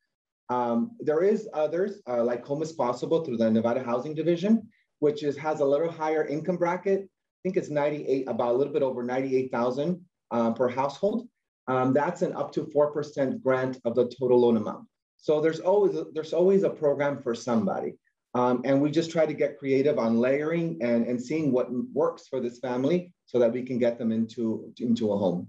Um, 0.51 0.79
there 1.01 1.23
is 1.23 1.49
others 1.55 1.93
uh, 2.11 2.23
like 2.31 2.45
Home 2.45 2.63
is 2.63 2.73
Possible 2.73 3.25
through 3.25 3.39
the 3.39 3.51
Nevada 3.51 3.83
Housing 3.83 4.15
Division, 4.15 4.69
which 5.05 5.23
is 5.23 5.35
has 5.39 5.61
a 5.61 5.71
little 5.73 5.91
higher 5.91 6.25
income 6.27 6.59
bracket. 6.59 7.01
I 7.05 7.39
think 7.43 7.57
it's 7.57 7.71
98, 7.71 8.29
about 8.29 8.55
a 8.55 8.59
little 8.59 8.75
bit 8.75 8.83
over 8.83 9.03
98,000 9.03 10.05
uh, 10.31 10.53
per 10.53 10.69
household. 10.69 11.27
Um, 11.69 11.93
that's 11.93 12.23
an 12.23 12.33
up 12.33 12.51
to 12.53 12.65
4% 12.65 13.43
grant 13.43 13.79
of 13.85 13.95
the 13.95 14.11
total 14.19 14.41
loan 14.41 14.57
amount. 14.57 14.89
So 15.19 15.41
there's 15.41 15.61
always, 15.61 15.97
there's 16.15 16.33
always 16.33 16.63
a 16.63 16.71
program 16.71 17.23
for 17.23 17.35
somebody. 17.35 17.95
Um, 18.35 18.63
and 18.65 18.81
we 18.81 18.91
just 18.91 19.11
try 19.11 19.27
to 19.27 19.35
get 19.35 19.59
creative 19.59 19.99
on 19.99 20.19
layering 20.19 20.79
and, 20.81 21.07
and 21.07 21.21
seeing 21.21 21.53
what 21.53 21.69
works 21.93 22.27
for 22.29 22.41
this 22.41 22.59
family 22.59 23.13
so 23.27 23.39
that 23.39 23.53
we 23.53 23.63
can 23.63 23.79
get 23.79 23.99
them 23.99 24.13
into, 24.13 24.73
into 24.79 25.13
a 25.13 25.17
home. 25.17 25.49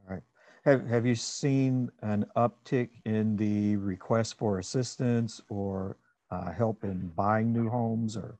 All 0.00 0.14
right. 0.14 0.22
Have, 0.64 0.86
have 0.88 1.06
you 1.06 1.14
seen 1.14 1.90
an 2.02 2.26
uptick 2.36 2.90
in 3.04 3.36
the 3.36 3.76
request 3.76 4.38
for 4.38 4.58
assistance 4.58 5.40
or 5.48 5.96
uh, 6.30 6.50
help 6.52 6.84
in 6.84 7.08
buying 7.14 7.52
new 7.52 7.68
homes 7.68 8.16
or? 8.16 8.38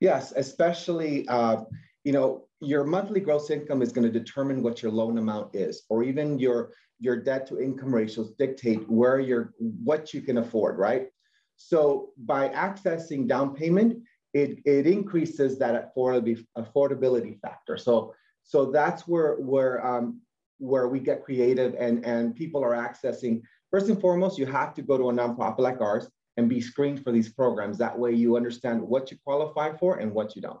Yes, 0.00 0.32
especially, 0.36 1.26
uh, 1.28 1.62
you 2.04 2.12
know, 2.12 2.45
your 2.60 2.84
monthly 2.84 3.20
gross 3.20 3.50
income 3.50 3.82
is 3.82 3.92
going 3.92 4.10
to 4.10 4.18
determine 4.18 4.62
what 4.62 4.82
your 4.82 4.92
loan 4.92 5.18
amount 5.18 5.54
is, 5.54 5.82
or 5.88 6.02
even 6.02 6.38
your 6.38 6.72
your 6.98 7.16
debt 7.16 7.46
to 7.46 7.60
income 7.60 7.94
ratios 7.94 8.30
dictate 8.38 8.88
where 8.88 9.20
you're 9.20 9.52
what 9.58 10.14
you 10.14 10.22
can 10.22 10.38
afford, 10.38 10.78
right? 10.78 11.08
So 11.56 12.10
by 12.18 12.48
accessing 12.50 13.26
down 13.26 13.54
payment, 13.54 14.02
it, 14.34 14.58
it 14.64 14.86
increases 14.86 15.58
that 15.58 15.94
affordability 15.96 17.40
factor. 17.40 17.76
So, 17.76 18.14
so 18.42 18.70
that's 18.70 19.08
where, 19.08 19.36
where, 19.36 19.84
um, 19.86 20.20
where 20.58 20.88
we 20.88 21.00
get 21.00 21.24
creative 21.24 21.74
and, 21.78 22.04
and 22.04 22.34
people 22.34 22.62
are 22.62 22.74
accessing. 22.74 23.42
First 23.70 23.88
and 23.88 24.00
foremost, 24.00 24.38
you 24.38 24.46
have 24.46 24.74
to 24.74 24.82
go 24.82 24.96
to 24.98 25.10
a 25.10 25.12
nonprofit 25.12 25.60
like 25.60 25.80
ours 25.80 26.08
and 26.36 26.48
be 26.48 26.60
screened 26.60 27.02
for 27.02 27.12
these 27.12 27.30
programs. 27.30 27.78
That 27.78 27.98
way 27.98 28.12
you 28.12 28.36
understand 28.36 28.82
what 28.82 29.10
you 29.10 29.16
qualify 29.24 29.74
for 29.76 29.96
and 29.98 30.12
what 30.12 30.36
you 30.36 30.42
don't. 30.42 30.60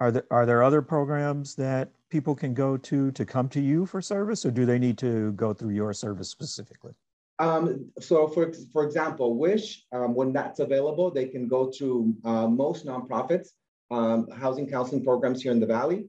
Are 0.00 0.10
there, 0.10 0.24
are 0.30 0.46
there 0.46 0.62
other 0.62 0.80
programs 0.80 1.54
that 1.56 1.90
people 2.08 2.34
can 2.34 2.54
go 2.54 2.76
to 2.78 3.10
to 3.12 3.24
come 3.24 3.48
to 3.50 3.60
you 3.60 3.84
for 3.84 4.00
service 4.00 4.46
or 4.46 4.50
do 4.50 4.64
they 4.64 4.78
need 4.78 4.96
to 4.98 5.32
go 5.32 5.52
through 5.52 5.74
your 5.74 5.92
service 5.92 6.30
specifically? 6.30 6.92
Um, 7.38 7.90
so 8.00 8.26
for, 8.26 8.52
for 8.72 8.84
example, 8.84 9.36
WISH, 9.36 9.84
um, 9.92 10.14
when 10.14 10.32
that's 10.32 10.60
available, 10.60 11.10
they 11.10 11.26
can 11.26 11.48
go 11.48 11.70
to 11.78 12.14
uh, 12.24 12.46
most 12.46 12.86
nonprofits, 12.86 13.48
um, 13.90 14.28
housing 14.30 14.66
counseling 14.66 15.04
programs 15.04 15.42
here 15.42 15.52
in 15.52 15.60
the 15.60 15.66
Valley. 15.66 16.08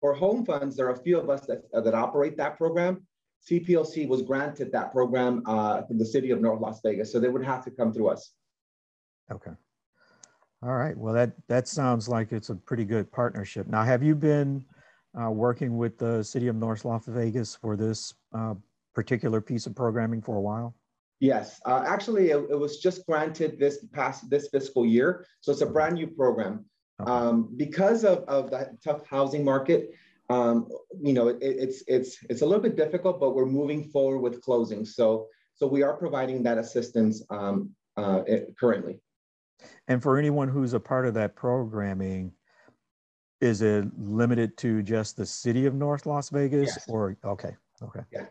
For 0.00 0.14
home 0.14 0.44
funds, 0.44 0.76
there 0.76 0.86
are 0.86 0.92
a 0.92 1.02
few 1.02 1.18
of 1.18 1.30
us 1.30 1.46
that, 1.46 1.62
that 1.72 1.94
operate 1.94 2.36
that 2.36 2.56
program. 2.56 3.06
CPLC 3.48 4.08
was 4.08 4.22
granted 4.22 4.70
that 4.72 4.92
program 4.92 5.42
uh, 5.46 5.82
the 5.90 6.06
city 6.06 6.30
of 6.30 6.40
North 6.40 6.60
Las 6.60 6.80
Vegas, 6.84 7.10
so 7.10 7.18
they 7.18 7.28
would 7.28 7.44
have 7.44 7.64
to 7.64 7.70
come 7.70 7.92
through 7.92 8.08
us. 8.08 8.32
Okay. 9.30 9.52
All 10.62 10.74
right. 10.74 10.96
Well, 10.96 11.14
that 11.14 11.32
that 11.48 11.68
sounds 11.68 12.08
like 12.08 12.32
it's 12.32 12.50
a 12.50 12.54
pretty 12.56 12.84
good 12.84 13.10
partnership. 13.12 13.68
Now, 13.68 13.84
have 13.84 14.02
you 14.02 14.14
been 14.14 14.64
uh, 15.20 15.30
working 15.30 15.76
with 15.76 15.98
the 15.98 16.22
City 16.24 16.48
of 16.48 16.56
North 16.56 16.84
Las 16.84 17.06
Vegas 17.06 17.54
for 17.54 17.76
this 17.76 18.14
uh, 18.32 18.54
particular 18.94 19.40
piece 19.40 19.66
of 19.66 19.76
programming 19.76 20.20
for 20.20 20.36
a 20.36 20.40
while? 20.40 20.74
Yes, 21.20 21.60
uh, 21.64 21.84
actually, 21.86 22.30
it, 22.30 22.46
it, 22.50 22.58
was 22.58 22.78
just 22.78 23.04
granted 23.06 23.58
this 23.58 23.84
past 23.92 24.30
this 24.30 24.48
fiscal 24.48 24.86
year, 24.86 25.26
so 25.40 25.50
it's 25.50 25.62
a 25.62 25.66
brand 25.66 25.94
new 25.94 26.06
program. 26.06 26.64
Okay. 27.00 27.10
Um, 27.10 27.52
because 27.56 28.04
of, 28.04 28.18
of 28.24 28.50
that 28.50 28.82
tough 28.82 29.06
housing 29.06 29.44
market, 29.44 29.90
um, 30.30 30.68
you 31.00 31.12
know, 31.12 31.28
it, 31.28 31.38
it's 31.40 31.82
it's 31.86 32.18
it's 32.28 32.42
a 32.42 32.46
little 32.46 32.62
bit 32.62 32.76
difficult, 32.76 33.20
but 33.20 33.34
we're 33.34 33.46
moving 33.46 33.84
forward 33.84 34.18
with 34.18 34.42
closing. 34.42 34.84
So 34.84 35.28
so 35.54 35.66
we 35.68 35.82
are 35.82 35.96
providing 35.96 36.42
that 36.44 36.58
assistance 36.58 37.22
um, 37.30 37.70
uh, 37.96 38.22
currently. 38.58 39.00
And 39.88 40.02
for 40.02 40.18
anyone 40.18 40.48
who's 40.48 40.74
a 40.74 40.80
part 40.80 41.06
of 41.06 41.14
that 41.14 41.34
programming, 41.34 42.32
is 43.40 43.62
it 43.62 43.86
limited 43.98 44.56
to 44.58 44.82
just 44.82 45.16
the 45.16 45.26
city 45.26 45.66
of 45.66 45.74
North 45.74 46.06
Las 46.06 46.30
Vegas 46.30 46.70
yes. 46.76 46.84
or 46.88 47.16
okay, 47.24 47.56
okay. 47.82 48.00
Yeah. 48.12 48.26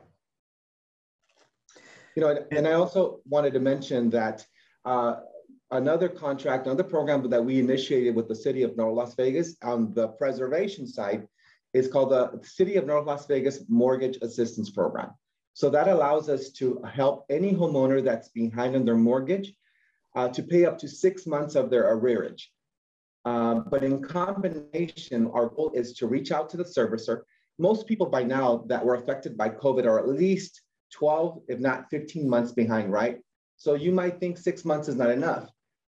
You 2.15 2.21
know, 2.21 2.29
and, 2.29 2.45
and 2.51 2.67
I 2.67 2.73
also 2.73 3.19
wanted 3.25 3.53
to 3.53 3.59
mention 3.59 4.09
that 4.09 4.45
uh, 4.85 5.17
another 5.71 6.09
contract, 6.09 6.65
another 6.65 6.83
program 6.83 7.29
that 7.29 7.43
we 7.43 7.59
initiated 7.59 8.15
with 8.15 8.27
the 8.27 8.35
city 8.35 8.63
of 8.63 8.75
North 8.75 8.95
Las 8.95 9.15
Vegas 9.15 9.55
on 9.63 9.93
the 9.93 10.09
preservation 10.09 10.87
side 10.87 11.27
is 11.73 11.87
called 11.87 12.11
the 12.11 12.39
City 12.43 12.75
of 12.75 12.85
North 12.85 13.05
Las 13.05 13.27
Vegas 13.27 13.63
Mortgage 13.69 14.17
Assistance 14.21 14.69
Program. 14.69 15.11
So 15.53 15.69
that 15.69 15.87
allows 15.87 16.29
us 16.29 16.49
to 16.51 16.81
help 16.83 17.25
any 17.29 17.53
homeowner 17.53 18.03
that's 18.03 18.29
behind 18.29 18.75
on 18.75 18.85
their 18.85 18.95
mortgage 18.95 19.53
uh, 20.17 20.27
to 20.29 20.41
pay 20.41 20.65
up 20.65 20.79
to 20.79 20.87
six 20.87 21.27
months 21.27 21.53
of 21.53 21.69
their 21.69 21.95
arrearage. 21.95 22.45
Uh, 23.23 23.55
but 23.71 23.83
in 23.83 24.01
combination, 24.01 25.29
our 25.31 25.47
goal 25.49 25.71
is 25.75 25.93
to 25.93 26.07
reach 26.07 26.31
out 26.31 26.49
to 26.49 26.57
the 26.57 26.63
servicer. 26.63 27.21
Most 27.59 27.85
people 27.85 28.07
by 28.07 28.23
now 28.23 28.65
that 28.67 28.83
were 28.83 28.95
affected 28.95 29.37
by 29.37 29.49
COVID 29.49 29.85
are 29.85 29.99
at 29.99 30.07
least 30.07 30.63
12, 30.93 31.43
if 31.47 31.59
not 31.59 31.89
15 31.91 32.27
months 32.27 32.51
behind, 32.51 32.91
right? 32.91 33.19
So 33.57 33.75
you 33.75 33.91
might 33.91 34.19
think 34.19 34.39
six 34.39 34.65
months 34.65 34.87
is 34.87 34.95
not 34.95 35.11
enough, 35.11 35.49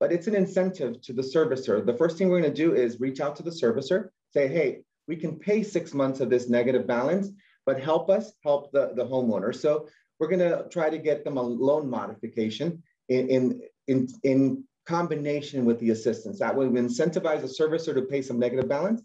but 0.01 0.11
it's 0.11 0.27
an 0.27 0.35
incentive 0.35 1.01
to 1.03 1.13
the 1.13 1.23
servicer. 1.23 1.85
The 1.85 1.99
first 2.01 2.19
thing 2.19 2.29
we're 2.29 2.41
gonna 2.41 2.53
do 2.53 2.75
is 2.75 2.99
reach 2.99 3.21
out 3.21 3.37
to 3.37 3.45
the 3.45 3.51
servicer, 3.51 4.09
say, 4.33 4.49
hey, 4.49 4.81
we 5.07 5.15
can 5.15 5.39
pay 5.39 5.63
six 5.63 5.95
months 5.95 6.19
of 6.19 6.29
this 6.29 6.49
negative 6.49 6.89
balance, 6.89 7.31
but 7.67 7.81
help 7.81 8.11
us 8.11 8.33
help 8.43 8.73
the, 8.73 8.93
the 8.97 9.05
homeowner. 9.05 9.55
So 9.55 9.89
we're 10.19 10.29
going 10.29 10.41
to 10.41 10.67
try 10.71 10.91
to 10.91 10.99
get 10.99 11.25
them 11.25 11.37
a 11.37 11.43
loan 11.43 11.89
modification 11.89 12.83
in, 13.09 13.29
in, 13.29 13.63
in, 13.89 14.09
in 14.23 14.65
combination 14.87 15.65
with 15.65 15.79
the 15.81 15.91
assistance. 15.91 16.39
That 16.39 16.55
way 16.55 16.67
we 16.67 16.81
incentivize 16.81 17.41
the 17.41 17.49
servicer 17.49 17.95
to 17.95 18.03
pay 18.03 18.23
some 18.23 18.39
negative 18.39 18.69
balance, 18.69 19.03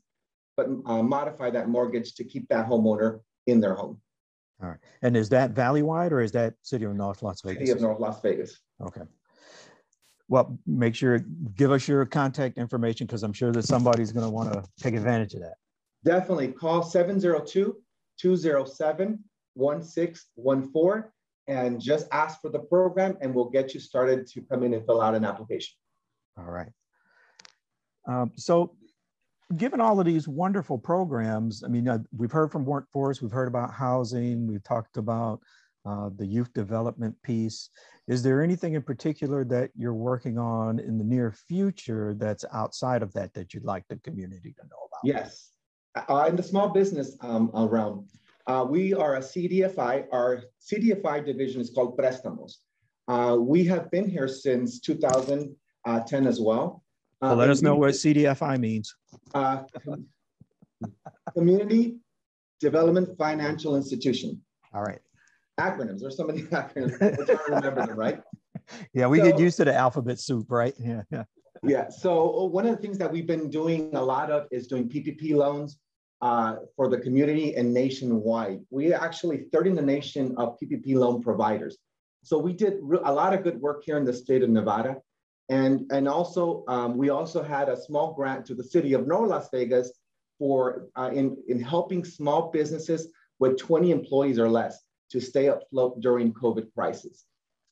but 0.56 0.68
uh, 0.86 1.02
modify 1.02 1.50
that 1.50 1.70
mortgage 1.70 2.14
to 2.16 2.24
keep 2.24 2.48
that 2.50 2.68
homeowner 2.68 3.20
in 3.48 3.60
their 3.60 3.76
home. 3.76 4.00
All 4.62 4.70
right. 4.70 4.80
And 5.02 5.18
is 5.18 5.30
that 5.30 5.52
valley-wide 5.52 6.14
or 6.14 6.22
is 6.22 6.32
that 6.34 6.54
City 6.62 6.86
of 6.86 6.96
North 6.96 7.24
Las 7.24 7.42
Vegas? 7.42 7.60
City 7.60 7.72
of 7.72 7.82
North 7.82 8.00
Las 8.00 8.22
Vegas. 8.22 8.60
Okay. 8.82 9.02
Well, 10.30 10.58
make 10.66 10.96
sure, 10.96 11.20
give 11.56 11.72
us 11.72 11.88
your 11.88 12.06
contact 12.06 12.58
information 12.58 13.08
because 13.08 13.24
I'm 13.24 13.34
sure 13.34 13.52
that 13.52 13.64
somebody's 13.64 14.12
going 14.12 14.26
to 14.26 14.30
want 14.30 14.54
to 14.54 14.64
take 14.80 14.96
advantage 14.96 15.34
of 15.34 15.42
that 15.42 15.56
definitely 16.04 16.50
call 16.50 16.84
702 16.84 17.76
207 18.18 19.20
1614 19.56 21.12
and 21.48 21.82
just 21.82 22.08
ask 22.12 22.42
for 22.42 22.50
the 22.50 22.60
program 22.60 23.18
and 23.22 23.34
we'll 23.34 23.50
get 23.50 23.74
you 23.74 23.80
started 23.80 24.28
to 24.28 24.42
come 24.42 24.64
in 24.64 24.74
and 24.74 24.86
fill 24.86 25.02
out 25.02 25.16
an 25.16 25.26
application. 25.26 25.76
All 26.38 26.46
right. 26.46 26.70
Um, 28.08 28.32
so 28.36 28.76
given 29.58 29.82
all 29.82 30.00
of 30.00 30.06
these 30.06 30.28
wonderful 30.28 30.78
programs, 30.78 31.64
I 31.64 31.68
mean, 31.68 31.88
uh, 31.88 32.00
we've 32.16 32.32
heard 32.32 32.52
from 32.52 32.66
workforce, 32.66 33.22
we've 33.22 33.32
heard 33.32 33.48
about 33.48 33.74
housing, 33.74 34.48
we've 34.48 34.64
talked 34.64 34.98
about 34.98 35.42
uh, 35.86 36.10
the 36.16 36.26
youth 36.26 36.54
development 36.54 37.16
piece. 37.24 37.70
Is 38.08 38.24
there 38.24 38.42
anything 38.42 38.74
in 38.74 38.82
particular 38.82 39.44
that 39.46 39.72
you're 39.76 39.94
working 39.94 40.38
on 40.38 40.80
in 40.80 40.98
the 40.98 41.04
near 41.04 41.32
future 41.32 42.14
that's 42.18 42.46
outside 42.54 43.02
of 43.02 43.14
that 43.14 43.34
that 43.34 43.54
you'd 43.54 43.66
like 43.66 43.84
the 43.90 43.98
community 43.98 44.54
to 44.54 44.64
know 44.64 44.88
about? 44.88 45.02
Yes, 45.04 45.52
uh, 45.96 46.26
in 46.28 46.36
the 46.36 46.44
small 46.44 46.70
business 46.70 47.18
um, 47.22 47.52
realm, 47.54 48.08
uh, 48.48 48.66
we 48.68 48.94
are 48.94 49.16
a 49.16 49.20
CDFI. 49.20 50.06
Our 50.12 50.44
CDFI 50.62 51.26
division 51.26 51.62
is 51.62 51.70
called 51.70 51.98
Prestamos. 51.98 52.58
Uh, 53.08 53.38
we 53.40 53.66
have 53.66 53.90
been 53.92 54.10
here 54.10 54.28
since 54.28 54.80
2010 54.80 56.28
as 56.28 56.40
well. 56.40 56.84
Uh, 57.22 57.28
well 57.28 57.36
let 57.38 57.50
us 57.50 57.62
know 57.62 57.76
what 57.76 57.94
CDFI 57.94 58.60
means. 58.60 58.94
Uh, 59.34 59.64
Community 61.34 61.98
Development 62.60 63.18
Financial 63.18 63.76
Institution. 63.76 64.42
All 64.74 64.84
right. 64.84 65.00
Acronyms. 65.60 66.02
There's 66.02 66.18
so 66.18 66.26
many 66.26 66.42
acronyms. 66.44 67.00
We're 67.00 67.26
trying 67.26 67.38
to 67.38 67.56
remember 67.56 67.86
them, 67.88 67.98
right? 67.98 68.22
Yeah, 68.94 69.08
we 69.08 69.18
so, 69.18 69.26
get 69.26 69.40
used 69.40 69.58
to 69.58 69.66
the 69.66 69.76
alphabet 69.76 70.20
soup, 70.20 70.50
right? 70.50 70.74
Yeah, 70.80 71.02
yeah. 71.12 71.24
Yeah. 71.64 71.90
So 71.90 72.46
one 72.46 72.66
of 72.66 72.76
the 72.76 72.82
things 72.82 72.98
that 72.98 73.12
we've 73.12 73.28
been 73.28 73.50
doing 73.50 73.94
a 73.94 74.02
lot 74.02 74.32
of 74.32 74.48
is 74.52 74.68
doing 74.68 74.88
PPP 74.88 75.36
loans 75.36 75.80
uh, 76.24 76.56
for 76.78 76.88
the 76.88 76.98
community 76.98 77.54
and 77.56 77.74
nationwide. 77.74 78.62
We 78.70 78.94
are 78.94 79.04
actually 79.04 79.48
third 79.52 79.68
in 79.68 79.76
the 79.76 79.82
nation 79.82 80.34
of 80.38 80.58
PPP 80.58 80.96
loan 80.96 81.22
providers. 81.22 81.78
So 82.24 82.38
we 82.38 82.54
did 82.54 82.76
a 82.76 83.12
lot 83.12 83.34
of 83.34 83.44
good 83.44 83.60
work 83.60 83.84
here 83.86 83.98
in 83.98 84.06
the 84.06 84.14
state 84.14 84.42
of 84.42 84.50
Nevada. 84.50 85.02
And, 85.50 85.92
and 85.92 86.08
also, 86.08 86.64
um, 86.70 86.96
we 86.96 87.10
also 87.10 87.44
had 87.44 87.68
a 87.68 87.76
small 87.76 88.14
grant 88.14 88.46
to 88.46 88.56
the 88.56 88.64
city 88.64 88.94
of 88.94 89.06
North 89.06 89.30
Las 89.32 89.50
Vegas 89.52 89.92
for 90.40 90.88
uh, 90.96 91.12
in, 91.14 91.36
in 91.50 91.60
helping 91.60 92.06
small 92.06 92.52
businesses 92.52 93.10
with 93.40 93.58
20 93.58 93.92
employees 93.92 94.40
or 94.40 94.48
less 94.48 94.80
to 95.12 95.20
stay 95.20 95.48
afloat 95.48 96.00
during 96.00 96.34
COVID 96.34 96.74
crisis. 96.74 97.26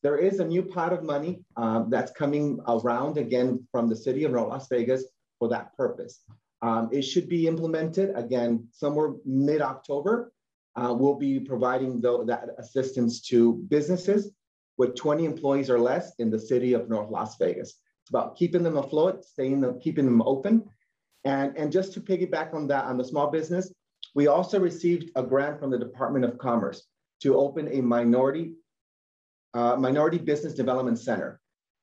There 0.04 0.18
is 0.18 0.42
a 0.42 0.46
new 0.46 0.64
pot 0.64 0.92
of 0.92 1.04
money 1.04 1.46
um, 1.56 1.90
that's 1.90 2.12
coming 2.12 2.60
around 2.68 3.18
again 3.18 3.66
from 3.72 3.88
the 3.88 3.96
city 3.96 4.26
of 4.26 4.34
North 4.34 4.50
Las 4.50 4.68
Vegas 4.68 5.06
for 5.40 5.48
that 5.48 5.74
purpose. 5.78 6.26
Um, 6.62 6.90
it 6.92 7.02
should 7.02 7.28
be 7.28 7.48
implemented 7.48 8.12
again 8.16 8.68
somewhere 8.72 9.14
mid-October. 9.26 10.32
Uh, 10.76 10.96
we'll 10.98 11.16
be 11.16 11.40
providing 11.40 12.00
the, 12.00 12.24
that 12.26 12.50
assistance 12.58 13.22
to 13.22 13.54
businesses 13.68 14.32
with 14.78 14.96
20 14.96 15.26
employees 15.26 15.70
or 15.70 15.80
less 15.80 16.14
in 16.20 16.30
the 16.30 16.40
city 16.40 16.74
of 16.74 16.90
North 16.90 17.10
Las 17.10 17.38
Vegas. 17.38 17.80
It's 18.04 18.10
about 18.10 18.36
keeping 18.36 18.64
them 18.64 18.78
afloat, 18.78 19.26
staying 19.26 19.62
them, 19.62 19.80
keeping 19.80 20.06
them 20.06 20.22
open. 20.22 20.64
And, 21.24 21.56
and 21.58 21.72
just 21.72 21.94
to 21.94 22.02
piggyback 22.02 22.54
on 22.54 22.68
that, 22.68 22.86
on 22.86 22.98
the 22.98 23.04
small 23.04 23.30
business, 23.30 23.72
we 24.16 24.28
also 24.28 24.60
received 24.60 25.12
a 25.16 25.24
grant 25.24 25.60
from 25.60 25.72
the 25.72 25.78
Department 25.78 26.26
of 26.26 26.38
Commerce 26.38 26.88
to 27.22 27.38
open 27.38 27.68
a 27.72 27.82
minority, 27.82 28.54
uh, 29.54 29.76
minority 29.76 30.18
business 30.18 30.54
development 30.54 31.00
center. 31.00 31.40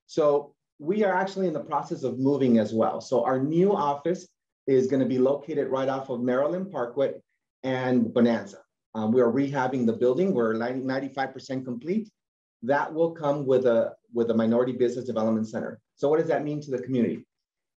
So 0.06 0.54
we 0.78 1.04
are 1.04 1.14
actually 1.14 1.46
in 1.46 1.52
the 1.52 1.60
process 1.60 2.02
of 2.02 2.18
moving 2.18 2.58
as 2.58 2.72
well. 2.72 3.00
So 3.00 3.24
our 3.24 3.40
new 3.40 3.74
office 3.74 4.26
is 4.68 4.86
going 4.86 5.00
to 5.00 5.06
be 5.06 5.18
located 5.18 5.68
right 5.68 5.88
off 5.88 6.10
of 6.10 6.20
Maryland 6.20 6.70
Parkway 6.70 7.14
and 7.64 8.12
Bonanza. 8.12 8.58
Um, 8.94 9.10
we 9.12 9.20
are 9.22 9.32
rehabbing 9.32 9.86
the 9.86 9.92
building. 9.94 10.34
We're 10.34 10.54
95% 10.54 11.64
complete. 11.64 12.10
That 12.62 12.92
will 12.92 13.12
come 13.12 13.46
with 13.46 13.66
a, 13.66 13.94
with 14.12 14.30
a 14.30 14.34
minority 14.34 14.72
business 14.72 15.06
development 15.06 15.48
center. 15.48 15.80
So 15.96 16.08
what 16.08 16.18
does 16.18 16.28
that 16.28 16.44
mean 16.44 16.60
to 16.62 16.70
the 16.70 16.82
community? 16.82 17.24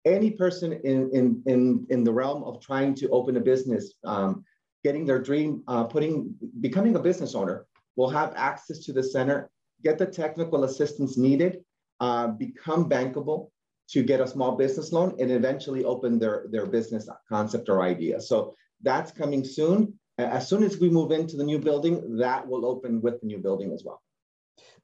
Any 0.07 0.31
person 0.31 0.73
in, 0.85 1.11
in, 1.13 1.43
in, 1.47 1.87
in 1.91 2.05
the 2.05 2.13
realm 2.13 2.43
of 2.45 2.61
trying 2.61 2.95
to 2.97 3.09
open 3.11 3.37
a 3.37 3.41
business, 3.41 3.95
um, 4.05 4.45
getting 4.83 5.05
their 5.05 5.21
dream, 5.21 5.63
uh, 5.69 5.85
putting, 5.85 6.35
becoming 6.61 6.97
a 6.97 7.01
business 7.01 7.35
owner 7.35 7.67
will 7.97 8.09
have 8.09 8.33
access 8.37 8.79
to 8.79 8.93
the 8.93 9.03
center, 9.03 9.51
get 9.85 9.99
the 9.99 10.07
technical 10.07 10.65
assistance 10.65 11.19
needed, 11.19 11.59
uh, 12.01 12.29
become 12.29 12.89
bankable, 12.89 13.51
to 13.91 14.03
get 14.03 14.21
a 14.21 14.27
small 14.27 14.53
business 14.57 14.93
loan 14.93 15.17
and 15.19 15.31
eventually 15.31 15.85
open 15.85 16.19
their, 16.19 16.47
their 16.51 16.67
business 16.67 17.09
concept 17.29 17.69
or 17.69 17.83
idea. 17.83 18.21
So 18.21 18.55
that's 18.83 19.11
coming 19.13 19.45
soon. 19.45 19.99
As 20.19 20.49
soon 20.49 20.63
as 20.63 20.79
we 20.79 20.91
move 20.91 21.11
into 21.13 21.37
the 21.37 21.45
new 21.45 21.59
building, 21.59 22.19
that 22.19 22.47
will 22.47 22.67
open 22.67 23.01
with 23.01 23.21
the 23.21 23.27
new 23.27 23.39
building 23.39 23.73
as 23.73 23.85
well. 23.85 24.03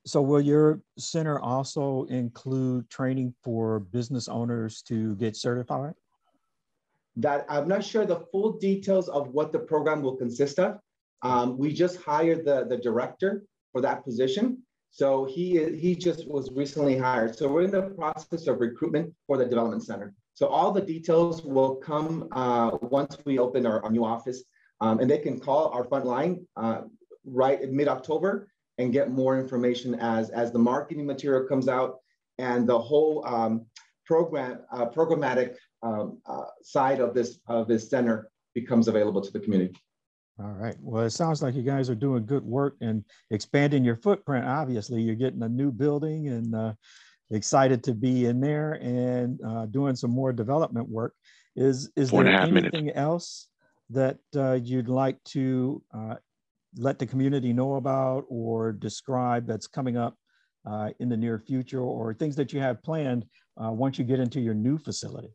So 0.06 0.22
will 0.22 0.40
your 0.40 0.80
center 0.98 1.40
also 1.40 2.04
include 2.04 2.88
training 2.88 3.34
for 3.42 3.80
business 3.80 4.28
owners 4.28 4.82
to 4.82 5.16
get 5.16 5.36
certified? 5.36 5.94
That 7.16 7.46
I'm 7.48 7.68
not 7.68 7.84
sure 7.84 8.04
the 8.04 8.20
full 8.32 8.52
details 8.52 9.08
of 9.08 9.28
what 9.28 9.52
the 9.52 9.58
program 9.58 10.02
will 10.02 10.16
consist 10.16 10.58
of. 10.58 10.78
Um, 11.22 11.58
we 11.58 11.72
just 11.72 12.00
hired 12.02 12.44
the, 12.44 12.66
the 12.68 12.76
director 12.76 13.42
for 13.72 13.80
that 13.80 14.04
position. 14.04 14.62
So 14.94 15.24
he 15.24 15.74
he 15.74 15.96
just 15.96 16.28
was 16.28 16.52
recently 16.52 16.96
hired. 16.96 17.36
So 17.36 17.48
we're 17.48 17.62
in 17.62 17.72
the 17.72 17.90
process 17.98 18.46
of 18.46 18.60
recruitment 18.60 19.12
for 19.26 19.36
the 19.36 19.44
development 19.44 19.82
center. 19.82 20.14
So 20.34 20.46
all 20.46 20.70
the 20.70 20.80
details 20.80 21.42
will 21.42 21.74
come 21.74 22.28
uh, 22.30 22.78
once 22.80 23.18
we 23.24 23.40
open 23.40 23.66
our, 23.66 23.82
our 23.82 23.90
new 23.90 24.04
office, 24.04 24.44
um, 24.80 25.00
and 25.00 25.10
they 25.10 25.18
can 25.18 25.40
call 25.40 25.70
our 25.70 25.82
front 25.82 26.06
line 26.06 26.46
uh, 26.56 26.82
right 27.24 27.60
in 27.60 27.74
mid-October 27.74 28.46
and 28.78 28.92
get 28.92 29.10
more 29.10 29.36
information 29.36 29.96
as 29.96 30.30
as 30.30 30.52
the 30.52 30.60
marketing 30.60 31.06
material 31.06 31.44
comes 31.48 31.66
out 31.66 31.96
and 32.38 32.64
the 32.64 32.78
whole 32.78 33.26
um, 33.26 33.66
program 34.06 34.60
uh, 34.70 34.86
programmatic 34.86 35.56
um, 35.82 36.18
uh, 36.26 36.44
side 36.62 37.00
of 37.00 37.14
this 37.14 37.40
of 37.48 37.66
this 37.66 37.90
center 37.90 38.30
becomes 38.54 38.86
available 38.86 39.20
to 39.20 39.32
the 39.32 39.40
community. 39.40 39.74
All 40.40 40.52
right. 40.52 40.74
Well, 40.80 41.04
it 41.04 41.10
sounds 41.10 41.42
like 41.42 41.54
you 41.54 41.62
guys 41.62 41.88
are 41.88 41.94
doing 41.94 42.26
good 42.26 42.44
work 42.44 42.74
and 42.80 43.04
expanding 43.30 43.84
your 43.84 43.96
footprint. 43.96 44.44
Obviously, 44.46 45.00
you're 45.00 45.14
getting 45.14 45.42
a 45.42 45.48
new 45.48 45.70
building 45.70 46.28
and 46.28 46.54
uh, 46.54 46.72
excited 47.30 47.84
to 47.84 47.94
be 47.94 48.26
in 48.26 48.40
there 48.40 48.72
and 48.74 49.40
uh, 49.46 49.66
doing 49.66 49.94
some 49.94 50.10
more 50.10 50.32
development 50.32 50.88
work. 50.88 51.14
Is 51.54 51.90
is 51.94 52.10
there 52.10 52.26
anything 52.26 52.86
minutes. 52.86 52.98
else 52.98 53.48
that 53.90 54.18
uh, 54.34 54.58
you'd 54.62 54.88
like 54.88 55.22
to 55.24 55.82
uh, 55.94 56.16
let 56.76 56.98
the 56.98 57.06
community 57.06 57.52
know 57.52 57.74
about 57.76 58.24
or 58.28 58.72
describe 58.72 59.46
that's 59.46 59.68
coming 59.68 59.96
up 59.96 60.16
uh, 60.66 60.90
in 60.98 61.08
the 61.08 61.16
near 61.16 61.38
future, 61.38 61.80
or 61.80 62.12
things 62.12 62.34
that 62.34 62.52
you 62.52 62.58
have 62.58 62.82
planned 62.82 63.24
uh, 63.62 63.70
once 63.70 63.98
you 63.98 64.04
get 64.04 64.18
into 64.18 64.40
your 64.40 64.54
new 64.54 64.78
facility? 64.78 65.32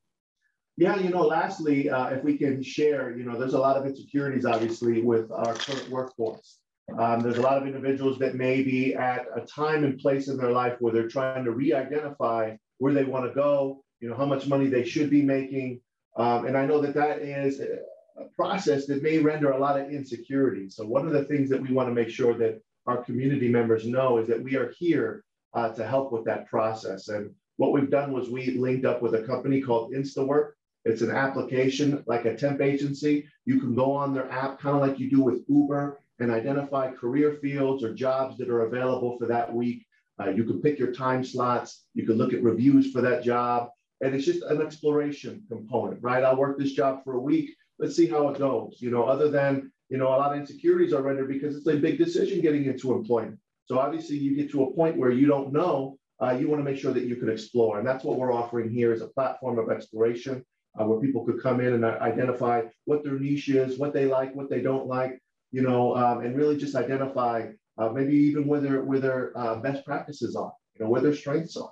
Yeah, 0.79 0.95
you 0.95 1.09
know, 1.09 1.23
lastly, 1.23 1.89
uh, 1.89 2.07
if 2.11 2.23
we 2.23 2.37
can 2.37 2.63
share, 2.63 3.11
you 3.11 3.25
know, 3.25 3.37
there's 3.37 3.53
a 3.53 3.59
lot 3.59 3.75
of 3.75 3.85
insecurities, 3.85 4.45
obviously, 4.45 5.01
with 5.01 5.29
our 5.29 5.53
current 5.53 5.89
workforce. 5.89 6.59
Um, 6.97 7.19
there's 7.19 7.37
a 7.37 7.41
lot 7.41 7.57
of 7.57 7.67
individuals 7.67 8.17
that 8.19 8.35
may 8.35 8.63
be 8.63 8.95
at 8.95 9.25
a 9.35 9.41
time 9.41 9.83
and 9.83 9.99
place 9.99 10.29
in 10.29 10.37
their 10.37 10.51
life 10.51 10.77
where 10.79 10.93
they're 10.93 11.09
trying 11.09 11.43
to 11.43 11.51
re-identify 11.51 12.55
where 12.77 12.93
they 12.93 13.03
want 13.03 13.25
to 13.25 13.35
go, 13.35 13.83
you 13.99 14.07
know, 14.07 14.15
how 14.15 14.25
much 14.25 14.47
money 14.47 14.67
they 14.67 14.85
should 14.85 15.09
be 15.09 15.21
making. 15.21 15.81
Um, 16.15 16.45
and 16.45 16.57
I 16.57 16.65
know 16.65 16.79
that 16.79 16.93
that 16.93 17.19
is 17.19 17.59
a 17.59 18.23
process 18.37 18.85
that 18.85 19.03
may 19.03 19.17
render 19.17 19.51
a 19.51 19.59
lot 19.59 19.77
of 19.77 19.91
insecurity. 19.91 20.69
So 20.69 20.85
one 20.85 21.05
of 21.05 21.11
the 21.11 21.25
things 21.25 21.49
that 21.49 21.61
we 21.61 21.73
want 21.73 21.89
to 21.89 21.93
make 21.93 22.09
sure 22.09 22.35
that 22.35 22.61
our 22.85 23.03
community 23.03 23.49
members 23.49 23.85
know 23.85 24.17
is 24.17 24.29
that 24.29 24.41
we 24.41 24.55
are 24.55 24.73
here 24.79 25.25
uh, 25.53 25.73
to 25.73 25.85
help 25.85 26.13
with 26.13 26.23
that 26.23 26.47
process. 26.47 27.09
And 27.09 27.31
what 27.57 27.73
we've 27.73 27.91
done 27.91 28.13
was 28.13 28.29
we 28.29 28.51
linked 28.51 28.85
up 28.85 29.01
with 29.01 29.13
a 29.13 29.23
company 29.23 29.59
called 29.59 29.91
InstaWork. 29.91 30.51
It's 30.85 31.01
an 31.01 31.11
application 31.11 32.03
like 32.07 32.25
a 32.25 32.35
temp 32.35 32.61
agency. 32.61 33.27
You 33.45 33.59
can 33.59 33.75
go 33.75 33.91
on 33.91 34.13
their 34.13 34.31
app, 34.31 34.59
kind 34.59 34.75
of 34.75 34.81
like 34.81 34.99
you 34.99 35.09
do 35.09 35.21
with 35.21 35.43
Uber, 35.47 35.99
and 36.19 36.31
identify 36.31 36.91
career 36.91 37.37
fields 37.41 37.83
or 37.83 37.93
jobs 37.93 38.37
that 38.37 38.49
are 38.49 38.61
available 38.61 39.17
for 39.17 39.25
that 39.27 39.53
week. 39.53 39.85
Uh, 40.19 40.29
you 40.29 40.43
can 40.43 40.61
pick 40.61 40.77
your 40.77 40.91
time 40.91 41.23
slots. 41.23 41.85
You 41.93 42.05
can 42.05 42.15
look 42.17 42.33
at 42.33 42.43
reviews 42.43 42.91
for 42.91 43.01
that 43.01 43.23
job. 43.23 43.69
And 44.01 44.15
it's 44.15 44.25
just 44.25 44.43
an 44.43 44.61
exploration 44.61 45.43
component, 45.49 46.01
right? 46.01 46.23
I'll 46.23 46.37
work 46.37 46.57
this 46.57 46.73
job 46.73 47.03
for 47.03 47.13
a 47.15 47.19
week. 47.19 47.55
Let's 47.79 47.95
see 47.95 48.07
how 48.07 48.29
it 48.29 48.39
goes. 48.39 48.77
You 48.79 48.91
know, 48.91 49.03
other 49.03 49.29
than, 49.29 49.71
you 49.89 49.97
know, 49.97 50.07
a 50.07 50.17
lot 50.17 50.33
of 50.33 50.39
insecurities 50.39 50.93
are 50.93 51.01
rendered 51.01 51.27
because 51.27 51.55
it's 51.55 51.67
a 51.67 51.75
big 51.75 51.97
decision 51.97 52.41
getting 52.41 52.65
into 52.65 52.93
employment. 52.93 53.39
So 53.65 53.79
obviously 53.79 54.17
you 54.17 54.35
get 54.35 54.49
to 54.51 54.63
a 54.63 54.73
point 54.73 54.97
where 54.97 55.11
you 55.11 55.27
don't 55.27 55.53
know, 55.53 55.97
uh, 56.21 56.31
you 56.31 56.49
want 56.49 56.59
to 56.59 56.69
make 56.69 56.79
sure 56.79 56.93
that 56.93 57.03
you 57.03 57.15
can 57.15 57.29
explore. 57.29 57.77
And 57.77 57.87
that's 57.87 58.03
what 58.03 58.17
we're 58.17 58.33
offering 58.33 58.69
here 58.69 58.93
is 58.93 59.01
a 59.01 59.07
platform 59.07 59.59
of 59.59 59.69
exploration 59.69 60.45
uh, 60.79 60.85
where 60.85 60.99
people 60.99 61.25
could 61.25 61.41
come 61.41 61.59
in 61.59 61.73
and 61.73 61.85
identify 61.85 62.61
what 62.85 63.03
their 63.03 63.17
niche 63.19 63.49
is, 63.49 63.79
what 63.79 63.93
they 63.93 64.05
like, 64.05 64.35
what 64.35 64.49
they 64.49 64.61
don't 64.61 64.87
like, 64.87 65.21
you 65.51 65.61
know, 65.61 65.95
um, 65.95 66.21
and 66.21 66.35
really 66.35 66.57
just 66.57 66.75
identify 66.75 67.47
uh, 67.77 67.89
maybe 67.89 68.15
even 68.15 68.45
where 68.45 68.59
their, 68.59 68.83
where 68.83 68.99
their 68.99 69.37
uh, 69.37 69.55
best 69.55 69.85
practices 69.85 70.35
are, 70.35 70.53
you 70.75 70.83
know, 70.83 70.91
where 70.91 71.01
their 71.01 71.15
strengths 71.15 71.55
are. 71.57 71.71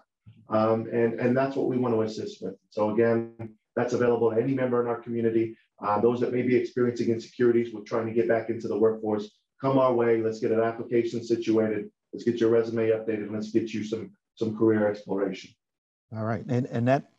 Um, 0.49 0.87
and, 0.91 1.19
and 1.19 1.35
that's 1.35 1.55
what 1.55 1.67
we 1.67 1.77
want 1.77 1.93
to 1.93 2.01
assist 2.01 2.41
with. 2.41 2.55
So 2.69 2.91
again, 2.91 3.33
that's 3.75 3.93
available 3.93 4.31
to 4.31 4.41
any 4.41 4.53
member 4.53 4.81
in 4.81 4.87
our 4.87 5.01
community. 5.01 5.55
Uh, 5.83 5.99
those 6.01 6.19
that 6.21 6.33
may 6.33 6.41
be 6.41 6.55
experiencing 6.55 7.09
insecurities 7.09 7.73
with 7.73 7.85
trying 7.85 8.07
to 8.07 8.13
get 8.13 8.27
back 8.27 8.49
into 8.49 8.67
the 8.67 8.77
workforce, 8.77 9.29
come 9.61 9.77
our 9.77 9.93
way. 9.93 10.21
Let's 10.21 10.39
get 10.39 10.51
an 10.51 10.61
application 10.61 11.23
situated. 11.23 11.89
Let's 12.13 12.23
get 12.23 12.39
your 12.39 12.49
resume 12.49 12.89
updated. 12.89 13.31
Let's 13.31 13.51
get 13.51 13.73
you 13.73 13.83
some, 13.83 14.11
some 14.35 14.57
career 14.57 14.89
exploration. 14.89 15.51
All 16.15 16.23
right. 16.23 16.45
And, 16.47 16.65
and 16.67 16.87
that 16.87 17.11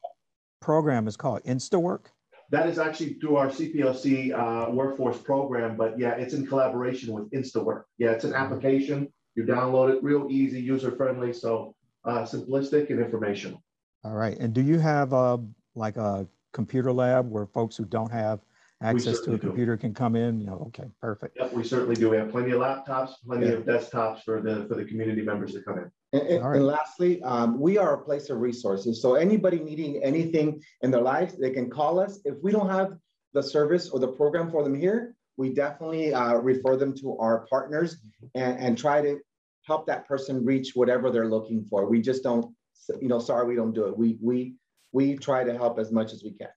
program 0.61 1.09
is 1.09 1.17
called 1.17 1.43
InstaWork? 1.45 2.07
That 2.51 2.69
is 2.69 2.79
actually 2.79 3.15
through 3.15 3.37
our 3.37 3.49
CPLC 3.49 4.33
uh, 4.33 4.71
workforce 4.71 5.19
program, 5.19 5.77
but 5.77 5.99
yeah, 5.99 6.13
it's 6.13 6.33
in 6.33 6.47
collaboration 6.47 7.13
with 7.13 7.31
InstaWork. 7.31 7.83
Yeah, 7.99 8.11
it's 8.11 8.25
an 8.25 8.33
mm-hmm. 8.33 8.43
application. 8.43 9.13
You 9.35 9.45
download 9.45 9.95
it 9.95 10.03
real 10.03 10.27
easy, 10.31 10.61
user 10.61 10.91
friendly, 10.93 11.33
so 11.33 11.75
uh, 12.05 12.23
simplistic 12.23 12.91
and 12.91 13.01
informational. 13.01 13.63
All 14.05 14.15
right. 14.15 14.37
And 14.39 14.55
do 14.55 14.63
you 14.63 14.79
have 14.79 15.13
a, 15.13 15.39
like 15.75 15.97
a 15.97 16.27
computer 16.53 16.93
lab 16.93 17.31
where 17.31 17.47
folks 17.47 17.77
who 17.77 17.85
don't 17.85 18.11
have 18.11 18.41
access 18.83 19.21
to 19.21 19.35
a 19.35 19.39
computer 19.39 19.77
do. 19.77 19.81
can 19.81 19.95
come 19.95 20.17
in? 20.17 20.41
You 20.41 20.47
know, 20.47 20.65
okay, 20.69 20.89
perfect. 21.01 21.37
Yep, 21.39 21.53
we 21.53 21.65
certainly 21.65 21.95
do. 21.95 22.11
We 22.11 22.17
have 22.17 22.31
plenty 22.31 22.53
of 22.53 22.61
laptops, 22.61 23.13
plenty 23.25 23.47
yeah. 23.47 23.53
of 23.53 23.65
desktops 23.65 24.23
for 24.23 24.41
the 24.41 24.67
for 24.67 24.75
the 24.75 24.85
community 24.85 25.23
members 25.23 25.53
to 25.55 25.63
come 25.63 25.79
in. 25.79 25.91
And, 26.13 26.29
and, 26.29 26.45
right. 26.45 26.57
and 26.57 26.67
lastly, 26.67 27.23
um, 27.23 27.59
we 27.59 27.77
are 27.77 27.95
a 27.95 28.05
place 28.05 28.31
of 28.31 28.39
resources. 28.39 29.03
So 29.03 29.15
anybody 29.15 29.59
needing 29.59 30.03
anything 30.03 30.63
in 30.83 30.91
their 30.91 31.03
lives, 31.03 31.37
they 31.39 31.51
can 31.51 31.69
call 31.69 32.01
us. 32.01 32.21
If 32.25 32.37
we 32.43 32.53
don't 32.53 32.71
have 32.71 32.93
the 33.35 33.43
service 33.43 33.91
or 33.91 34.01
the 34.01 34.09
program 34.09 34.51
for 34.51 34.65
them 34.65 34.75
here, 34.75 35.15
we 35.37 35.53
definitely 35.53 36.15
uh, 36.15 36.35
refer 36.35 36.77
them 36.77 36.95
to 36.97 37.17
our 37.19 37.47
partners 37.51 37.99
and, 38.35 38.59
and 38.59 38.79
try 38.79 39.03
to 39.03 39.19
help 39.67 39.87
that 39.87 40.09
person 40.09 40.45
reach 40.45 40.73
whatever 40.75 41.11
they're 41.11 41.29
looking 41.29 41.65
for. 41.65 41.87
We 41.87 42.01
just 42.01 42.23
don't, 42.23 42.55
you 43.01 43.09
know, 43.09 43.19
sorry, 43.19 43.47
we 43.47 43.55
don't 43.55 43.75
do 43.75 43.87
it. 43.87 43.97
We 43.97 44.19
we 44.23 44.55
we 44.93 45.17
try 45.17 45.45
to 45.45 45.53
help 45.53 45.79
as 45.79 45.93
much 45.93 46.13
as 46.13 46.25
we 46.25 46.33
can. 46.33 46.49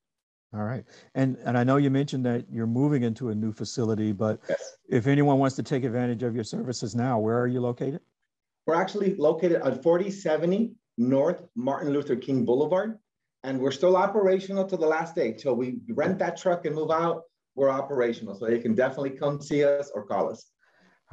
All 0.54 0.64
right. 0.64 0.84
And 1.16 1.38
and 1.46 1.58
I 1.58 1.64
know 1.64 1.78
you 1.78 1.90
mentioned 1.90 2.26
that 2.26 2.46
you're 2.52 2.68
moving 2.68 3.04
into 3.04 3.30
a 3.30 3.36
new 3.36 3.54
facility, 3.54 4.12
but 4.12 4.42
yes. 4.50 4.76
if 4.90 5.08
anyone 5.08 5.40
wants 5.40 5.56
to 5.56 5.64
take 5.64 5.86
advantage 5.86 6.24
of 6.24 6.36
your 6.36 6.44
services 6.44 6.94
now, 6.94 7.20
where 7.20 7.40
are 7.40 7.48
you 7.48 7.62
located? 7.62 8.02
We're 8.68 8.76
actually 8.76 9.16
located 9.16 9.62
at 9.62 9.82
4070 9.82 10.74
North 10.98 11.44
Martin 11.56 11.94
Luther 11.94 12.18
King 12.18 12.44
Boulevard, 12.44 13.00
and 13.44 13.60
we're 13.60 13.72
still 13.72 13.96
operational 13.96 14.66
to 14.66 14.76
the 14.76 14.86
last 14.86 15.16
day. 15.16 15.32
Till 15.32 15.56
we 15.56 15.78
rent 15.90 16.20
that 16.20 16.36
truck 16.38 16.66
and 16.66 16.76
move 16.76 16.92
out, 16.92 17.24
we're 17.56 17.70
operational. 17.70 18.36
So 18.36 18.50
you 18.50 18.60
can 18.60 18.76
definitely 18.76 19.12
come 19.12 19.42
see 19.42 19.64
us 19.64 19.90
or 19.96 20.06
call 20.06 20.30
us. 20.30 20.52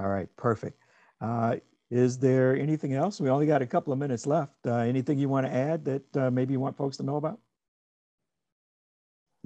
All 0.00 0.08
right, 0.08 0.28
perfect. 0.36 0.82
Uh, 1.20 1.56
is 1.90 2.18
there 2.18 2.56
anything 2.56 2.94
else? 2.94 3.20
We 3.20 3.30
only 3.30 3.46
got 3.46 3.62
a 3.62 3.66
couple 3.66 3.92
of 3.92 3.98
minutes 3.98 4.26
left. 4.26 4.66
Uh, 4.66 4.76
anything 4.78 5.18
you 5.18 5.28
want 5.28 5.46
to 5.46 5.52
add 5.52 5.84
that 5.84 6.16
uh, 6.16 6.30
maybe 6.30 6.52
you 6.52 6.60
want 6.60 6.76
folks 6.76 6.96
to 6.98 7.02
know 7.02 7.16
about? 7.16 7.40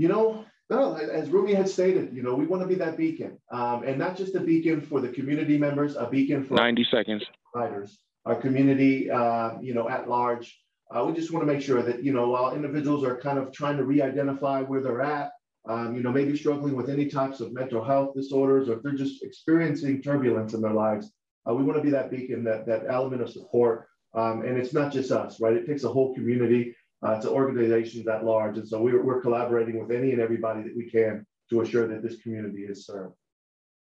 You 0.02 0.08
know, 0.08 0.44
no, 0.68 0.94
as 0.94 1.30
Rumi 1.30 1.54
had 1.54 1.68
stated, 1.68 2.12
you 2.12 2.24
know, 2.24 2.34
we 2.34 2.44
want 2.44 2.60
to 2.62 2.66
be 2.66 2.74
that 2.74 2.96
beacon, 2.96 3.38
um, 3.52 3.84
and 3.84 3.96
not 4.00 4.16
just 4.16 4.34
a 4.34 4.40
beacon 4.40 4.80
for 4.80 5.00
the 5.00 5.08
community 5.08 5.56
members, 5.56 5.94
a 5.94 6.08
beacon 6.08 6.42
for 6.42 6.54
90 6.54 6.84
seconds 6.90 7.24
providers, 7.52 8.00
our 8.24 8.34
community, 8.34 9.08
uh, 9.08 9.60
you 9.60 9.74
know, 9.74 9.88
at 9.88 10.08
large. 10.08 10.60
Uh, 10.90 11.04
we 11.04 11.12
just 11.12 11.30
want 11.30 11.46
to 11.46 11.52
make 11.52 11.62
sure 11.62 11.82
that, 11.84 12.02
you 12.02 12.12
know, 12.12 12.30
while 12.30 12.52
individuals 12.52 13.04
are 13.04 13.16
kind 13.16 13.38
of 13.38 13.52
trying 13.52 13.76
to 13.76 13.84
re-identify 13.84 14.62
where 14.62 14.82
they're 14.82 15.02
at, 15.02 15.30
um, 15.68 15.94
you 15.94 16.02
know, 16.02 16.10
maybe 16.10 16.36
struggling 16.36 16.74
with 16.74 16.90
any 16.90 17.06
types 17.06 17.38
of 17.38 17.52
mental 17.52 17.84
health 17.84 18.12
disorders, 18.16 18.68
or 18.68 18.72
if 18.78 18.82
they're 18.82 19.02
just 19.04 19.22
experiencing 19.22 20.02
turbulence 20.02 20.52
in 20.52 20.60
their 20.60 20.74
lives, 20.74 21.12
uh, 21.48 21.54
we 21.54 21.62
want 21.62 21.76
to 21.76 21.82
be 21.82 21.90
that 21.90 22.10
beacon, 22.10 22.42
that, 22.42 22.66
that 22.66 22.86
element 22.88 23.22
of 23.22 23.30
support. 23.30 23.86
Um, 24.14 24.42
and 24.42 24.58
it's 24.58 24.74
not 24.74 24.92
just 24.92 25.12
us, 25.12 25.40
right? 25.40 25.54
It 25.54 25.64
takes 25.64 25.84
a 25.84 25.88
whole 25.88 26.12
community 26.12 26.74
uh, 27.02 27.20
to 27.20 27.30
organizations 27.30 28.06
at 28.06 28.24
large. 28.24 28.58
And 28.58 28.68
so 28.68 28.80
we're, 28.80 29.02
we're 29.02 29.20
collaborating 29.20 29.78
with 29.78 29.90
any 29.96 30.12
and 30.12 30.20
everybody 30.20 30.62
that 30.62 30.76
we 30.76 30.88
can 30.88 31.26
to 31.50 31.60
assure 31.60 31.88
that 31.88 32.02
this 32.02 32.20
community 32.22 32.62
is 32.62 32.86
served. 32.86 33.14